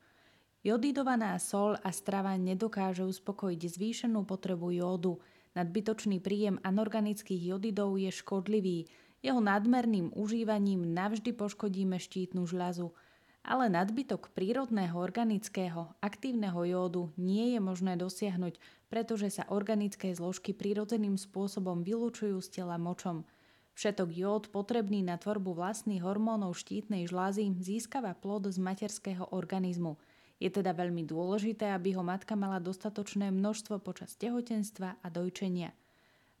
Jodidovaná 0.61 1.41
sol 1.41 1.73
a 1.73 1.89
strava 1.89 2.37
nedokáže 2.37 3.01
uspokojiť 3.01 3.61
zvýšenú 3.65 4.29
potrebu 4.29 4.77
jódu. 4.77 5.17
Nadbytočný 5.57 6.21
príjem 6.21 6.61
anorganických 6.61 7.53
jodidov 7.53 7.97
je 7.97 8.13
škodlivý. 8.13 8.89
Jeho 9.23 9.39
nadmerným 9.39 10.11
užívaním 10.13 10.91
navždy 10.91 11.31
poškodíme 11.33 11.97
štítnu 11.97 12.43
žľazu– 12.43 12.91
ale 13.43 13.67
nadbytok 13.67 14.31
prírodného 14.31 14.95
organického 14.95 15.91
aktívneho 15.99 16.63
jódu 16.63 17.11
nie 17.19 17.51
je 17.53 17.59
možné 17.59 17.99
dosiahnuť, 17.99 18.55
pretože 18.87 19.35
sa 19.35 19.43
organické 19.51 20.15
zložky 20.15 20.55
prírodzeným 20.55 21.19
spôsobom 21.19 21.83
vylúčujú 21.83 22.39
z 22.39 22.63
tela 22.63 22.79
močom. 22.79 23.27
Všetok 23.75 24.09
jód 24.15 24.43
potrebný 24.47 25.03
na 25.03 25.19
tvorbu 25.19 25.59
vlastných 25.59 25.99
hormónov 25.99 26.55
štítnej 26.55 27.03
žlázy 27.11 27.51
získava 27.59 28.15
plod 28.15 28.47
z 28.47 28.63
materského 28.63 29.27
organizmu. 29.35 29.99
Je 30.39 30.47
teda 30.47 30.71
veľmi 30.71 31.03
dôležité, 31.03 31.73
aby 31.75 31.99
ho 31.99 32.03
matka 32.05 32.39
mala 32.39 32.63
dostatočné 32.63 33.27
množstvo 33.27 33.81
počas 33.83 34.15
tehotenstva 34.15 35.03
a 35.03 35.07
dojčenia. 35.11 35.75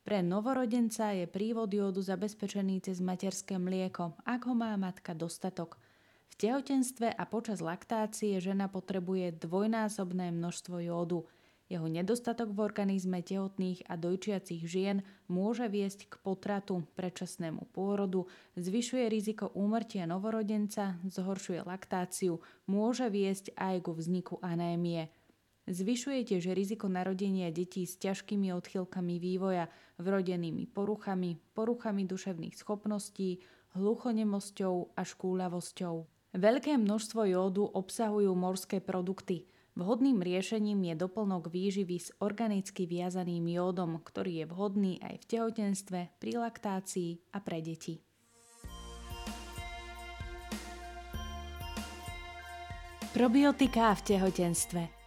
Pre 0.03 0.19
novorodenca 0.19 1.15
je 1.15 1.27
prívod 1.27 1.71
jódu 1.71 2.03
zabezpečený 2.03 2.83
cez 2.83 2.99
materské 2.99 3.55
mlieko, 3.55 4.19
ak 4.27 4.45
ho 4.47 4.53
má 4.55 4.75
matka 4.75 5.15
dostatok– 5.15 5.75
v 6.33 6.49
tehotenstve 6.49 7.13
a 7.13 7.23
počas 7.29 7.61
laktácie 7.61 8.41
žena 8.41 8.65
potrebuje 8.65 9.37
dvojnásobné 9.37 10.33
množstvo 10.33 10.81
jódu. 10.81 11.29
Jeho 11.69 11.85
nedostatok 11.85 12.49
v 12.49 12.65
organizme 12.65 13.21
tehotných 13.21 13.85
a 13.85 13.93
dojčiacich 14.01 14.65
žien 14.65 15.05
môže 15.29 15.69
viesť 15.69 16.09
k 16.09 16.13
potratu, 16.25 16.89
predčasnému 16.97 17.69
pôrodu, 17.69 18.25
zvyšuje 18.57 19.05
riziko 19.13 19.53
úmrtia 19.53 20.09
novorodenca, 20.09 20.97
zhoršuje 21.05 21.61
laktáciu, 21.69 22.41
môže 22.65 23.13
viesť 23.13 23.53
aj 23.53 23.85
ku 23.85 23.93
vzniku 23.93 24.41
anémie. 24.41 25.13
Zvyšuje 25.63 26.27
tiež 26.27 26.51
riziko 26.51 26.91
narodenia 26.91 27.47
detí 27.47 27.87
s 27.87 27.95
ťažkými 27.95 28.51
odchylkami 28.51 29.15
vývoja, 29.15 29.71
vrodenými 29.95 30.67
poruchami, 30.67 31.39
poruchami 31.55 32.03
duševných 32.03 32.51
schopností, 32.51 33.39
hluchonemosťou 33.79 34.91
a 34.91 35.01
škúľavosťou. 35.07 35.95
Veľké 36.35 36.75
množstvo 36.75 37.21
jódu 37.31 37.63
obsahujú 37.63 38.35
morské 38.35 38.83
produkty. 38.83 39.47
Vhodným 39.79 40.19
riešením 40.19 40.83
je 40.91 40.95
doplnok 40.99 41.47
výživy 41.47 41.97
s 41.97 42.11
organicky 42.19 42.83
viazaným 42.83 43.47
jódom, 43.47 44.03
ktorý 44.03 44.43
je 44.43 44.45
vhodný 44.51 44.93
aj 44.99 45.15
v 45.23 45.25
tehotenstve, 45.31 45.99
pri 46.19 46.31
laktácii 46.43 47.31
a 47.31 47.39
pre 47.39 47.63
deti. 47.63 48.03
Probiotika 53.15 53.93
v 53.95 54.01
tehotenstve 54.11 55.02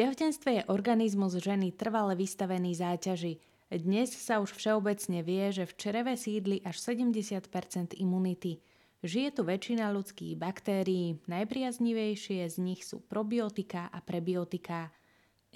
tehotenstve 0.00 0.50
je 0.56 0.62
organizmus 0.72 1.36
ženy 1.36 1.76
trvale 1.76 2.16
vystavený 2.16 2.72
záťaži. 2.72 3.36
Dnes 3.68 4.08
sa 4.16 4.40
už 4.40 4.56
všeobecne 4.56 5.20
vie, 5.20 5.52
že 5.52 5.68
v 5.68 5.76
čreve 5.76 6.16
sídli 6.16 6.64
až 6.64 6.80
70% 6.80 8.00
imunity– 8.00 8.56
Žije 9.00 9.32
tu 9.32 9.48
väčšina 9.48 9.88
ľudských 9.96 10.36
baktérií, 10.36 11.24
najpriaznivejšie 11.24 12.44
z 12.44 12.56
nich 12.60 12.84
sú 12.84 13.00
probiotika 13.00 13.88
a 13.88 14.04
prebiotika. 14.04 14.92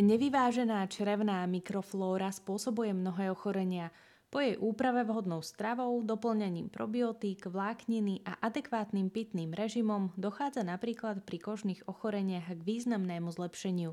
Nevyvážená 0.01 0.81
črevná 0.89 1.45
mikroflóra 1.45 2.33
spôsobuje 2.33 2.97
mnohé 2.97 3.29
ochorenia. 3.29 3.93
Po 4.33 4.41
jej 4.41 4.57
úprave 4.57 5.05
vhodnou 5.05 5.45
stravou, 5.45 5.93
doplňaním 6.01 6.73
probiotík, 6.73 7.45
vlákniny 7.45 8.25
a 8.25 8.41
adekvátnym 8.41 9.13
pitným 9.13 9.53
režimom 9.53 10.17
dochádza 10.17 10.65
napríklad 10.65 11.21
pri 11.29 11.37
kožných 11.37 11.85
ochoreniach 11.85 12.49
k 12.49 12.65
významnému 12.65 13.29
zlepšeniu. 13.29 13.93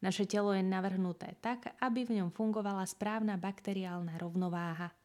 Naše 0.00 0.24
telo 0.24 0.56
je 0.56 0.64
navrhnuté 0.64 1.36
tak, 1.44 1.76
aby 1.76 2.08
v 2.08 2.20
ňom 2.20 2.32
fungovala 2.32 2.88
správna 2.88 3.36
bakteriálna 3.36 4.16
rovnováha. 4.16 4.96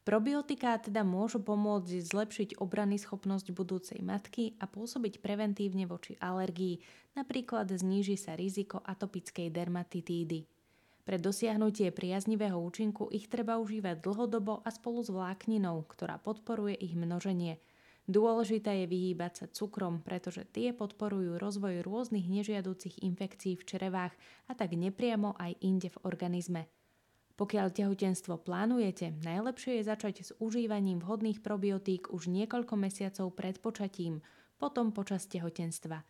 Probiotiká 0.00 0.80
teda 0.80 1.04
môžu 1.04 1.44
pomôcť 1.44 2.00
zlepšiť 2.00 2.48
obrany 2.56 2.96
schopnosť 2.96 3.52
budúcej 3.52 4.00
matky 4.00 4.56
a 4.56 4.64
pôsobiť 4.64 5.20
preventívne 5.20 5.84
voči 5.84 6.16
alergii, 6.16 6.80
napríklad 7.20 7.68
zníži 7.68 8.16
sa 8.16 8.32
riziko 8.32 8.80
atopickej 8.80 9.52
dermatitídy. 9.52 10.48
Pre 11.04 11.16
dosiahnutie 11.20 11.92
priaznivého 11.92 12.56
účinku 12.56 13.12
ich 13.12 13.28
treba 13.28 13.60
užívať 13.60 14.00
dlhodobo 14.00 14.64
a 14.64 14.68
spolu 14.72 15.04
s 15.04 15.12
vlákninou, 15.12 15.84
ktorá 15.84 16.16
podporuje 16.16 16.80
ich 16.80 16.96
množenie. 16.96 17.60
Dôležité 18.08 18.84
je 18.84 18.86
vyhýbať 18.88 19.32
sa 19.36 19.46
cukrom, 19.50 20.00
pretože 20.00 20.48
tie 20.48 20.72
podporujú 20.72 21.36
rozvoj 21.36 21.84
rôznych 21.84 22.26
nežiaducich 22.26 23.02
infekcií 23.04 23.58
v 23.60 23.66
črevách 23.66 24.14
a 24.48 24.52
tak 24.56 24.72
nepriamo 24.72 25.36
aj 25.36 25.60
inde 25.60 25.92
v 25.92 26.00
organizme. 26.06 26.70
Pokiaľ 27.40 27.72
tehotenstvo 27.72 28.44
plánujete, 28.44 29.16
najlepšie 29.24 29.80
je 29.80 29.88
začať 29.88 30.14
s 30.20 30.30
užívaním 30.44 31.00
vhodných 31.00 31.40
probiotík 31.40 32.12
už 32.12 32.28
niekoľko 32.28 32.74
mesiacov 32.76 33.32
pred 33.32 33.56
počatím, 33.56 34.20
potom 34.60 34.92
počas 34.92 35.24
tehotenstva. 35.24 36.04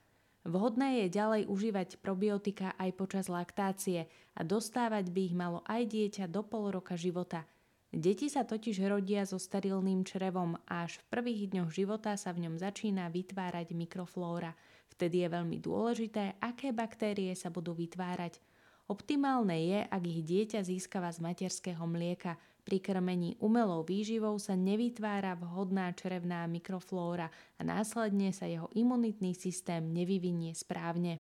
Vhodné 0.49 1.05
je 1.05 1.15
ďalej 1.15 1.43
užívať 1.47 1.89
probiotika 2.03 2.75
aj 2.81 2.91
počas 2.97 3.31
laktácie 3.31 4.11
a 4.35 4.41
dostávať 4.41 5.13
by 5.13 5.21
ich 5.21 5.37
malo 5.37 5.61
aj 5.69 5.87
dieťa 5.87 6.27
do 6.27 6.43
pol 6.43 6.73
roka 6.73 6.99
života. 6.99 7.47
Deti 7.91 8.31
sa 8.31 8.47
totiž 8.47 8.87
rodia 8.87 9.27
so 9.27 9.37
sterilným 9.37 10.07
črevom 10.07 10.55
a 10.71 10.87
až 10.87 11.03
v 11.03 11.09
prvých 11.11 11.43
dňoch 11.51 11.71
života 11.75 12.15
sa 12.15 12.31
v 12.31 12.47
ňom 12.47 12.55
začína 12.57 13.11
vytvárať 13.11 13.75
mikroflóra. 13.75 14.55
Vtedy 14.95 15.27
je 15.27 15.29
veľmi 15.31 15.59
dôležité, 15.59 16.39
aké 16.39 16.71
baktérie 16.71 17.35
sa 17.35 17.51
budú 17.51 17.75
vytvárať– 17.75 18.39
Optimálne 18.91 19.55
je, 19.55 19.87
ak 19.87 20.03
ich 20.03 20.27
dieťa 20.27 20.67
získava 20.67 21.15
z 21.15 21.23
materského 21.23 21.87
mlieka, 21.87 22.35
Pri 22.61 22.83
krmení 22.83 23.39
umelou 23.41 23.87
výživou 23.87 24.37
sa 24.37 24.53
nevytvára 24.59 25.39
vhodná 25.39 25.95
črevná 25.97 26.45
mikroflóra 26.51 27.31
a 27.57 27.61
následne 27.63 28.35
sa 28.35 28.45
jeho 28.51 28.69
imunitný 28.77 29.33
systém 29.33 29.81
nevyvinie 29.95 30.53
správne. 30.53 31.20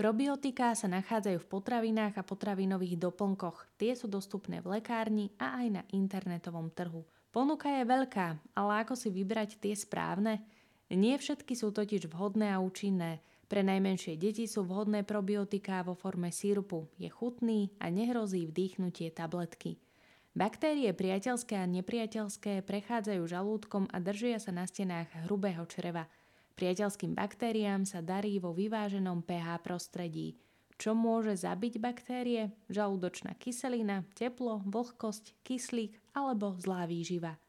Probiotiká 0.00 0.72
sa 0.72 0.88
nachádzajú 0.88 1.44
v 1.44 1.50
potravinách 1.60 2.16
a 2.16 2.24
potravinových 2.24 2.96
doplnkoch. 2.96 3.68
Tie 3.76 3.92
sú 3.92 4.08
dostupné 4.08 4.64
v 4.64 4.80
lekárni 4.80 5.28
a 5.36 5.60
aj 5.60 5.66
na 5.68 5.82
internetovom 5.92 6.72
trhu. 6.72 7.04
Ponuka 7.28 7.68
je 7.68 7.84
veľká, 7.84 8.56
ale 8.56 8.72
ako 8.80 8.96
si 8.96 9.12
vybrať 9.12 9.60
tie 9.60 9.76
správne? 9.76 10.40
Nie 10.88 11.20
všetky 11.20 11.52
sú 11.52 11.68
totiž 11.76 12.08
vhodné 12.08 12.48
a 12.48 12.64
účinné. 12.64 13.20
Pre 13.44 13.60
najmenšie 13.60 14.16
deti 14.16 14.48
sú 14.48 14.64
vhodné 14.64 15.04
probiotiká 15.04 15.84
vo 15.84 15.92
forme 15.92 16.32
sírupu. 16.32 16.88
Je 16.96 17.12
chutný 17.12 17.68
a 17.76 17.92
nehrozí 17.92 18.48
vdýchnutie 18.48 19.12
tabletky. 19.12 19.84
Baktérie 20.32 20.96
priateľské 20.96 21.60
a 21.60 21.68
nepriateľské 21.68 22.64
prechádzajú 22.64 23.20
žalúdkom 23.28 23.84
a 23.92 24.00
držia 24.00 24.40
sa 24.40 24.48
na 24.48 24.64
stenách 24.64 25.12
hrubého 25.28 25.60
čreva– 25.68 26.08
Priateľským 26.60 27.16
baktériám 27.16 27.88
sa 27.88 28.04
darí 28.04 28.36
vo 28.36 28.52
vyváženom 28.52 29.24
pH 29.24 29.64
prostredí. 29.64 30.36
Čo 30.76 30.92
môže 30.92 31.32
zabiť 31.32 31.80
baktérie? 31.80 32.52
Žalúdočná 32.68 33.32
kyselina, 33.40 34.04
teplo, 34.12 34.60
vlhkosť, 34.68 35.40
kyslík 35.40 35.96
alebo 36.12 36.52
zlá 36.60 36.84
výživa. 36.84 37.40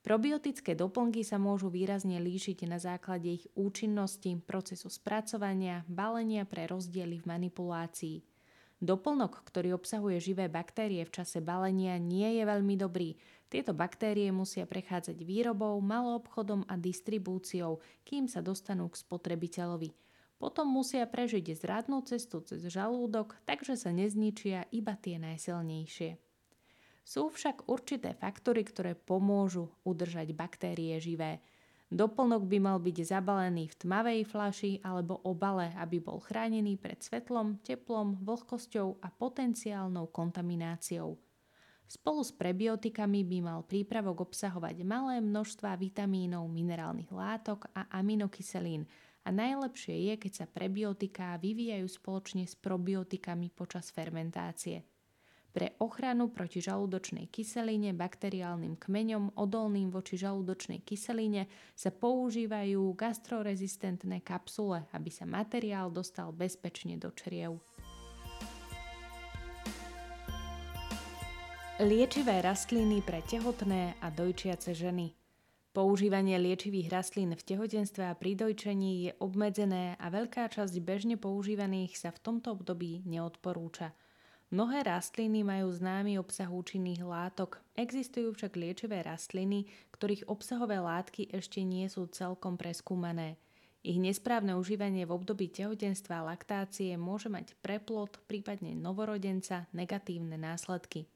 Probiotické 0.00 0.72
doplnky 0.72 1.20
sa 1.20 1.36
môžu 1.36 1.68
výrazne 1.68 2.16
líšiť 2.16 2.64
na 2.64 2.80
základe 2.80 3.28
ich 3.28 3.44
účinnosti, 3.60 4.40
procesu 4.40 4.88
spracovania, 4.88 5.84
balenia 5.84 6.48
pre 6.48 6.64
rozdiely 6.64 7.20
v 7.20 7.28
manipulácii. 7.28 8.16
Doplnok, 8.76 9.40
ktorý 9.48 9.72
obsahuje 9.72 10.20
živé 10.20 10.52
baktérie 10.52 11.00
v 11.08 11.14
čase 11.14 11.40
balenia, 11.40 11.96
nie 11.96 12.36
je 12.36 12.44
veľmi 12.44 12.76
dobrý, 12.76 13.16
tieto 13.46 13.72
baktérie 13.72 14.28
musia 14.34 14.66
prechádzať 14.66 15.22
výrobou, 15.22 15.78
maloobchodom 15.78 16.66
a 16.66 16.74
distribúciou, 16.74 17.78
kým 18.02 18.26
sa 18.26 18.42
dostanú 18.42 18.90
k 18.90 19.00
spotrebiteľovi. 19.00 19.94
Potom 20.36 20.68
musia 20.68 21.08
prežiť 21.08 21.56
zradnú 21.56 22.04
cestu 22.04 22.44
cez 22.44 22.60
žalúdok, 22.68 23.40
takže 23.48 23.78
sa 23.80 23.94
nezničia 23.94 24.68
iba 24.68 24.92
tie 24.98 25.16
najsilnejšie. 25.16 26.20
Sú 27.06 27.30
však 27.30 27.70
určité 27.70 28.12
faktory, 28.18 28.66
ktoré 28.66 28.98
pomôžu 28.98 29.70
udržať 29.86 30.34
baktérie 30.34 30.98
živé. 30.98 31.38
Doplnok 31.86 32.50
by 32.50 32.58
mal 32.58 32.78
byť 32.82 33.14
zabalený 33.14 33.70
v 33.70 33.78
tmavej 33.78 34.20
flaši 34.26 34.72
alebo 34.82 35.22
obale, 35.22 35.70
aby 35.78 36.02
bol 36.02 36.18
chránený 36.18 36.74
pred 36.82 36.98
svetlom, 36.98 37.62
teplom, 37.62 38.18
vlhkosťou 38.26 38.98
a 38.98 39.08
potenciálnou 39.14 40.10
kontamináciou. 40.10 41.14
Spolu 41.86 42.26
s 42.26 42.34
prebiotikami 42.34 43.22
by 43.22 43.38
mal 43.38 43.62
prípravok 43.62 44.26
obsahovať 44.26 44.82
malé 44.82 45.22
množstva 45.22 45.78
vitamínov, 45.78 46.50
minerálnych 46.50 47.14
látok 47.14 47.70
a 47.70 47.86
aminokyselín 47.94 48.82
a 49.22 49.30
najlepšie 49.30 50.10
je, 50.10 50.14
keď 50.18 50.32
sa 50.42 50.46
prebiotiká 50.50 51.38
vyvíjajú 51.38 51.86
spoločne 51.86 52.42
s 52.42 52.58
probiotikami 52.58 53.54
počas 53.54 53.94
fermentácie. 53.94 54.82
Pre 55.56 55.72
ochranu 55.80 56.28
proti 56.28 56.60
žalúdočnej 56.60 57.32
kyseline, 57.32 57.96
bakteriálnym 57.96 58.76
kmeňom 58.76 59.40
odolným 59.40 59.88
voči 59.88 60.20
žalúdočnej 60.20 60.84
kyseline 60.84 61.48
sa 61.72 61.88
používajú 61.88 62.92
gastrorezistentné 62.92 64.20
kapsule, 64.20 64.84
aby 64.92 65.08
sa 65.08 65.24
materiál 65.24 65.88
dostal 65.88 66.28
bezpečne 66.36 67.00
do 67.00 67.08
čriev. 67.08 67.56
Liečivé 71.80 72.44
rastliny 72.44 73.00
pre 73.00 73.24
tehotné 73.24 73.96
a 74.04 74.12
dojčiace 74.12 74.76
ženy. 74.76 75.16
Používanie 75.72 76.36
liečivých 76.36 76.92
rastlín 76.92 77.32
v 77.32 77.40
tehotenstve 77.40 78.04
a 78.04 78.12
pri 78.12 78.36
dojčení 78.36 79.08
je 79.08 79.12
obmedzené 79.24 79.96
a 79.96 80.06
veľká 80.12 80.52
časť 80.52 80.76
bežne 80.84 81.16
používaných 81.16 81.96
sa 81.96 82.12
v 82.12 82.20
tomto 82.20 82.60
období 82.60 83.08
neodporúča. 83.08 83.96
Mnohé 84.46 84.86
rastliny 84.86 85.42
majú 85.42 85.74
známy 85.74 86.22
obsah 86.22 86.46
účinných 86.46 87.02
látok, 87.02 87.58
existujú 87.74 88.30
však 88.30 88.54
liečivé 88.54 89.02
rastliny, 89.02 89.66
ktorých 89.90 90.30
obsahové 90.30 90.78
látky 90.78 91.34
ešte 91.34 91.66
nie 91.66 91.90
sú 91.90 92.06
celkom 92.06 92.54
preskúmané. 92.54 93.42
Ich 93.82 93.98
nesprávne 93.98 94.54
užívanie 94.54 95.02
v 95.02 95.14
období 95.18 95.50
tehotenstva 95.50 96.22
a 96.22 96.26
laktácie 96.30 96.94
môže 96.94 97.26
mať 97.26 97.58
preplod, 97.58 98.22
prípadne 98.30 98.78
novorodenca, 98.78 99.66
negatívne 99.74 100.38
následky. 100.38 101.10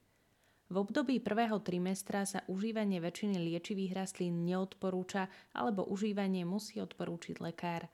V 0.70 0.74
období 0.78 1.18
prvého 1.18 1.58
trimestra 1.62 2.22
sa 2.26 2.46
užívanie 2.46 3.02
väčšiny 3.02 3.42
liečivých 3.42 3.94
rastlín 3.94 4.46
neodporúča 4.46 5.26
alebo 5.54 5.86
užívanie 5.86 6.46
musí 6.46 6.78
odporúčiť 6.78 7.42
lekár. 7.42 7.90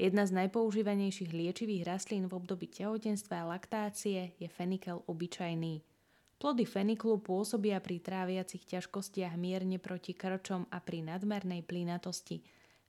Jedna 0.00 0.24
z 0.24 0.32
najpoužívanejších 0.32 1.28
liečivých 1.28 1.84
rastlín 1.84 2.24
v 2.24 2.32
období 2.32 2.72
tehotenstva 2.72 3.44
a 3.44 3.52
laktácie 3.52 4.32
je 4.40 4.48
fenikel 4.48 5.04
obyčajný. 5.04 5.84
Plody 6.40 6.64
feniklu 6.64 7.20
pôsobia 7.20 7.76
pri 7.84 8.00
tráviacich 8.00 8.64
ťažkostiach 8.64 9.36
mierne 9.36 9.76
proti 9.76 10.16
krčom 10.16 10.64
a 10.72 10.80
pri 10.80 11.04
nadmernej 11.04 11.60
plynatosti. 11.68 12.40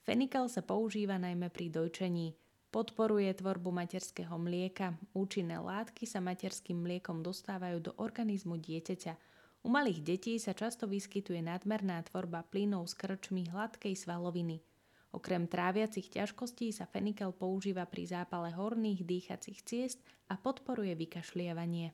Fenikel 0.07 0.47
sa 0.47 0.63
používa 0.63 1.19
najmä 1.19 1.51
pri 1.51 1.67
dojčení. 1.67 2.31
Podporuje 2.71 3.27
tvorbu 3.35 3.75
materského 3.75 4.39
mlieka. 4.39 4.95
Účinné 5.11 5.59
látky 5.59 6.07
sa 6.07 6.23
materským 6.23 6.79
mliekom 6.79 7.19
dostávajú 7.19 7.77
do 7.83 7.91
organizmu 7.99 8.55
dieťaťa. 8.55 9.19
U 9.61 9.67
malých 9.67 9.99
detí 9.99 10.39
sa 10.39 10.55
často 10.55 10.87
vyskytuje 10.87 11.43
nadmerná 11.43 12.07
tvorba 12.07 12.47
plynov 12.47 12.87
s 12.87 12.95
krčmi 12.95 13.51
hladkej 13.51 13.99
svaloviny. 13.99 14.63
Okrem 15.11 15.47
tráviacich 15.47 16.07
ťažkostí 16.07 16.71
sa 16.71 16.87
fenikel 16.87 17.35
používa 17.35 17.83
pri 17.83 18.07
zápale 18.07 18.55
horných 18.55 19.03
dýchacích 19.03 19.59
ciest 19.67 19.99
a 20.31 20.39
podporuje 20.39 20.95
vykašlievanie. 20.95 21.91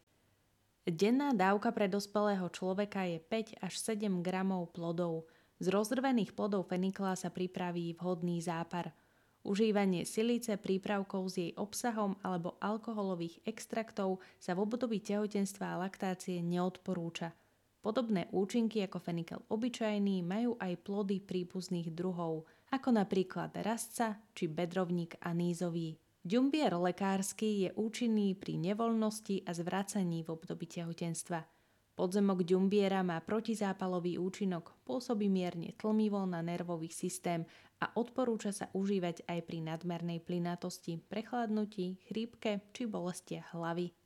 Denná 0.88 1.34
dávka 1.34 1.74
pre 1.74 1.90
dospelého 1.92 2.48
človeka 2.54 3.04
je 3.10 3.20
5 3.20 3.60
až 3.60 3.74
7 3.76 4.22
gramov 4.24 4.72
plodov. 4.72 5.28
Z 5.58 5.74
rozrvených 5.74 6.38
plodov 6.38 6.70
fenikla 6.70 7.18
sa 7.18 7.34
pripraví 7.34 7.98
vhodný 7.98 8.40
zápar– 8.40 8.94
Užívanie 9.48 10.04
silice, 10.04 10.60
prípravkov 10.60 11.32
s 11.32 11.36
jej 11.40 11.52
obsahom 11.56 12.20
alebo 12.20 12.60
alkoholových 12.60 13.40
extraktov 13.48 14.20
sa 14.44 14.52
v 14.52 14.68
období 14.68 15.00
tehotenstva 15.00 15.72
a 15.72 15.88
laktácie 15.88 16.44
neodporúča. 16.44 17.32
Podobné 17.80 18.28
účinky 18.36 18.84
ako 18.84 19.00
fenikel 19.00 19.40
obyčajný 19.48 20.20
majú 20.20 20.60
aj 20.60 20.84
plody 20.84 21.24
príbuzných 21.24 21.96
druhov, 21.96 22.44
ako 22.72 22.90
napríklad 22.96 23.56
rastca 23.64 24.20
či 24.36 24.52
bedrovník 24.52 25.20
anízový. 25.24 26.00
Ďumbier 26.28 26.76
lekársky 26.76 27.68
je 27.68 27.70
účinný 27.76 28.36
pri 28.36 28.60
nevoľnosti 28.60 29.48
a 29.48 29.52
zvracaní 29.56 30.28
v 30.28 30.36
období 30.36 30.68
tehotenstva– 30.68 31.44
Podzemok 31.98 32.46
ďumbiera 32.46 33.02
má 33.02 33.18
protizápalový 33.26 34.22
účinok, 34.22 34.70
pôsobí 34.86 35.34
mierne 35.34 35.74
tlmivo 35.74 36.30
na 36.30 36.46
nervový 36.46 36.94
systém 36.94 37.42
a 37.82 37.90
odporúča 37.98 38.54
sa 38.54 38.70
užívať 38.78 39.26
aj 39.26 39.40
pri 39.42 39.66
nadmernej 39.66 40.22
plynatosti, 40.22 41.02
prechladnutí, 41.10 41.98
chrípke 42.06 42.62
či 42.70 42.86
bolestiach 42.86 43.58
hlavy. 43.58 43.98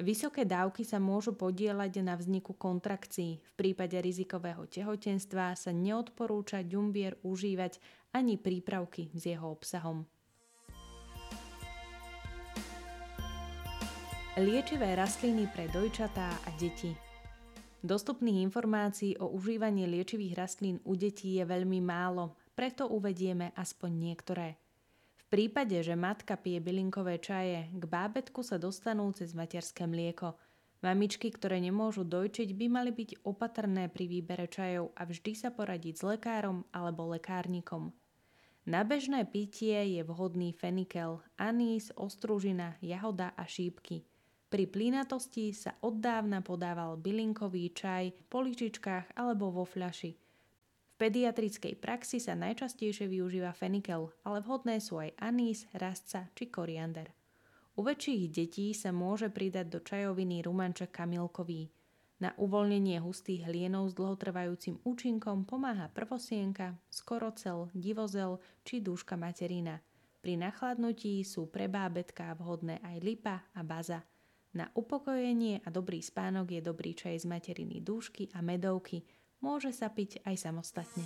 Vysoké 0.00 0.48
dávky 0.48 0.88
sa 0.88 0.96
môžu 0.96 1.36
podielať 1.36 2.00
na 2.00 2.16
vzniku 2.16 2.56
kontrakcií. 2.56 3.44
V 3.44 3.52
prípade 3.60 4.00
rizikového 4.00 4.64
tehotenstva 4.64 5.52
sa 5.52 5.68
neodporúča 5.68 6.64
ďumbier 6.64 7.20
užívať 7.20 7.76
ani 8.14 8.38
prípravky 8.38 9.10
s 9.10 9.26
jeho 9.26 9.50
obsahom. 9.50 10.06
Liečivé 14.38 14.94
rastliny 14.94 15.50
pre 15.50 15.70
dojčatá 15.70 16.26
a 16.26 16.50
deti 16.58 16.94
Dostupných 17.84 18.40
informácií 18.48 19.20
o 19.20 19.28
užívaní 19.28 19.84
liečivých 19.84 20.40
rastlín 20.40 20.80
u 20.88 20.96
detí 20.96 21.36
je 21.36 21.44
veľmi 21.44 21.84
málo, 21.84 22.32
preto 22.56 22.88
uvedieme 22.88 23.52
aspoň 23.52 23.90
niektoré. 23.92 24.56
V 25.20 25.24
prípade, 25.28 25.76
že 25.84 25.92
matka 25.92 26.40
pije 26.40 26.64
bylinkové 26.64 27.20
čaje, 27.20 27.68
k 27.68 27.84
bábetku 27.84 28.40
sa 28.40 28.56
dostanú 28.56 29.12
cez 29.12 29.36
materské 29.36 29.84
mlieko. 29.84 30.32
Mamičky, 30.80 31.28
ktoré 31.28 31.60
nemôžu 31.60 32.08
dojčiť, 32.08 32.56
by 32.56 32.66
mali 32.72 32.88
byť 32.88 33.20
opatrné 33.28 33.92
pri 33.92 34.08
výbere 34.08 34.48
čajov 34.48 34.96
a 34.96 35.04
vždy 35.04 35.36
sa 35.36 35.52
poradiť 35.52 36.00
s 36.00 36.02
lekárom 36.08 36.64
alebo 36.72 37.12
lekárnikom. 37.12 37.92
Na 38.64 38.80
bežné 38.80 39.28
pitie 39.28 40.00
je 40.00 40.02
vhodný 40.04 40.56
fenikel, 40.56 41.20
anís, 41.36 41.92
ostružina, 41.94 42.80
jahoda 42.80 43.36
a 43.36 43.44
šípky– 43.44 44.02
pri 44.54 44.70
plínatosti 44.70 45.50
sa 45.50 45.74
oddávna 45.82 46.38
podával 46.38 46.94
bylinkový 46.94 47.74
čaj 47.74 48.30
po 48.30 48.38
lyžičkách 48.38 49.18
alebo 49.18 49.50
vo 49.50 49.66
fľaši. 49.66 50.14
V 50.14 50.92
pediatrickej 50.94 51.74
praxi 51.74 52.22
sa 52.22 52.38
najčastejšie 52.38 53.10
využíva 53.10 53.50
fenikel, 53.50 54.14
ale 54.22 54.38
vhodné 54.46 54.78
sú 54.78 55.02
aj 55.02 55.10
anís, 55.18 55.66
rastca 55.74 56.30
či 56.38 56.54
koriander. 56.54 57.10
U 57.74 57.82
väčších 57.82 58.30
detí 58.30 58.70
sa 58.78 58.94
môže 58.94 59.26
pridať 59.26 59.74
do 59.74 59.82
čajoviny 59.82 60.46
rumanček 60.46 60.94
kamilkový. 60.94 61.66
Na 62.22 62.30
uvoľnenie 62.38 63.02
hustých 63.02 63.50
hlienov 63.50 63.90
s 63.90 63.98
dlhotrvajúcim 63.98 64.78
účinkom 64.86 65.42
pomáha 65.42 65.90
prvosienka, 65.90 66.78
skorocel, 66.86 67.74
divozel 67.74 68.38
či 68.62 68.78
dúška 68.78 69.18
materina. 69.18 69.82
Pri 70.22 70.38
nachladnutí 70.38 71.20
sú 71.26 71.50
pre 71.50 71.66
bábetka 71.66 72.32
vhodné 72.38 72.80
aj 72.80 72.96
lipa 73.02 73.44
a 73.52 73.60
baza. 73.66 74.06
Na 74.54 74.70
upokojenie 74.72 75.66
a 75.66 75.68
dobrý 75.74 75.98
spánok 75.98 76.54
je 76.54 76.60
dobrý 76.62 76.94
čaj 76.94 77.26
z 77.26 77.26
materiny 77.26 77.82
dúšky 77.82 78.30
a 78.32 78.40
medovky. 78.40 79.02
Môže 79.42 79.74
sa 79.74 79.90
piť 79.90 80.22
aj 80.22 80.38
samostatne. 80.38 81.04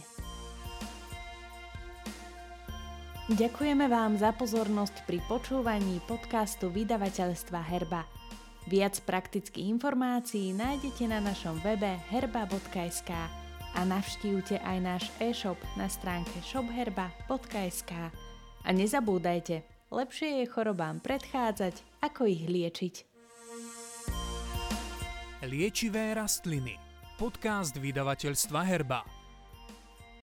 Ďakujeme 3.29 3.89
vám 3.89 4.21
za 4.21 4.33
pozornosť 4.37 5.05
pri 5.09 5.21
počúvaní 5.29 6.01
podcastu 6.05 6.69
vydavateľstva 6.73 7.61
Herba. 7.61 8.18
Viac 8.69 9.01
praktických 9.09 9.65
informácií 9.65 10.53
nájdete 10.53 11.09
na 11.09 11.25
našom 11.25 11.57
webe 11.65 11.89
herba.sk 12.13 13.09
a 13.73 13.81
navštívte 13.81 14.61
aj 14.61 14.79
náš 14.85 15.05
e-shop 15.25 15.57
na 15.81 15.89
stránke 15.89 16.37
shopherba.sk. 16.45 17.93
A 18.61 18.69
nezabúdajte, 18.69 19.65
lepšie 19.89 20.45
je 20.45 20.53
chorobám 20.53 21.01
predchádzať, 21.01 21.81
ako 22.05 22.29
ich 22.29 22.45
liečiť. 22.45 22.95
Liečivé 25.49 26.13
rastliny. 26.13 26.77
Podcast 27.17 27.73
vydavateľstva 27.73 28.61
Herba. 28.69 29.18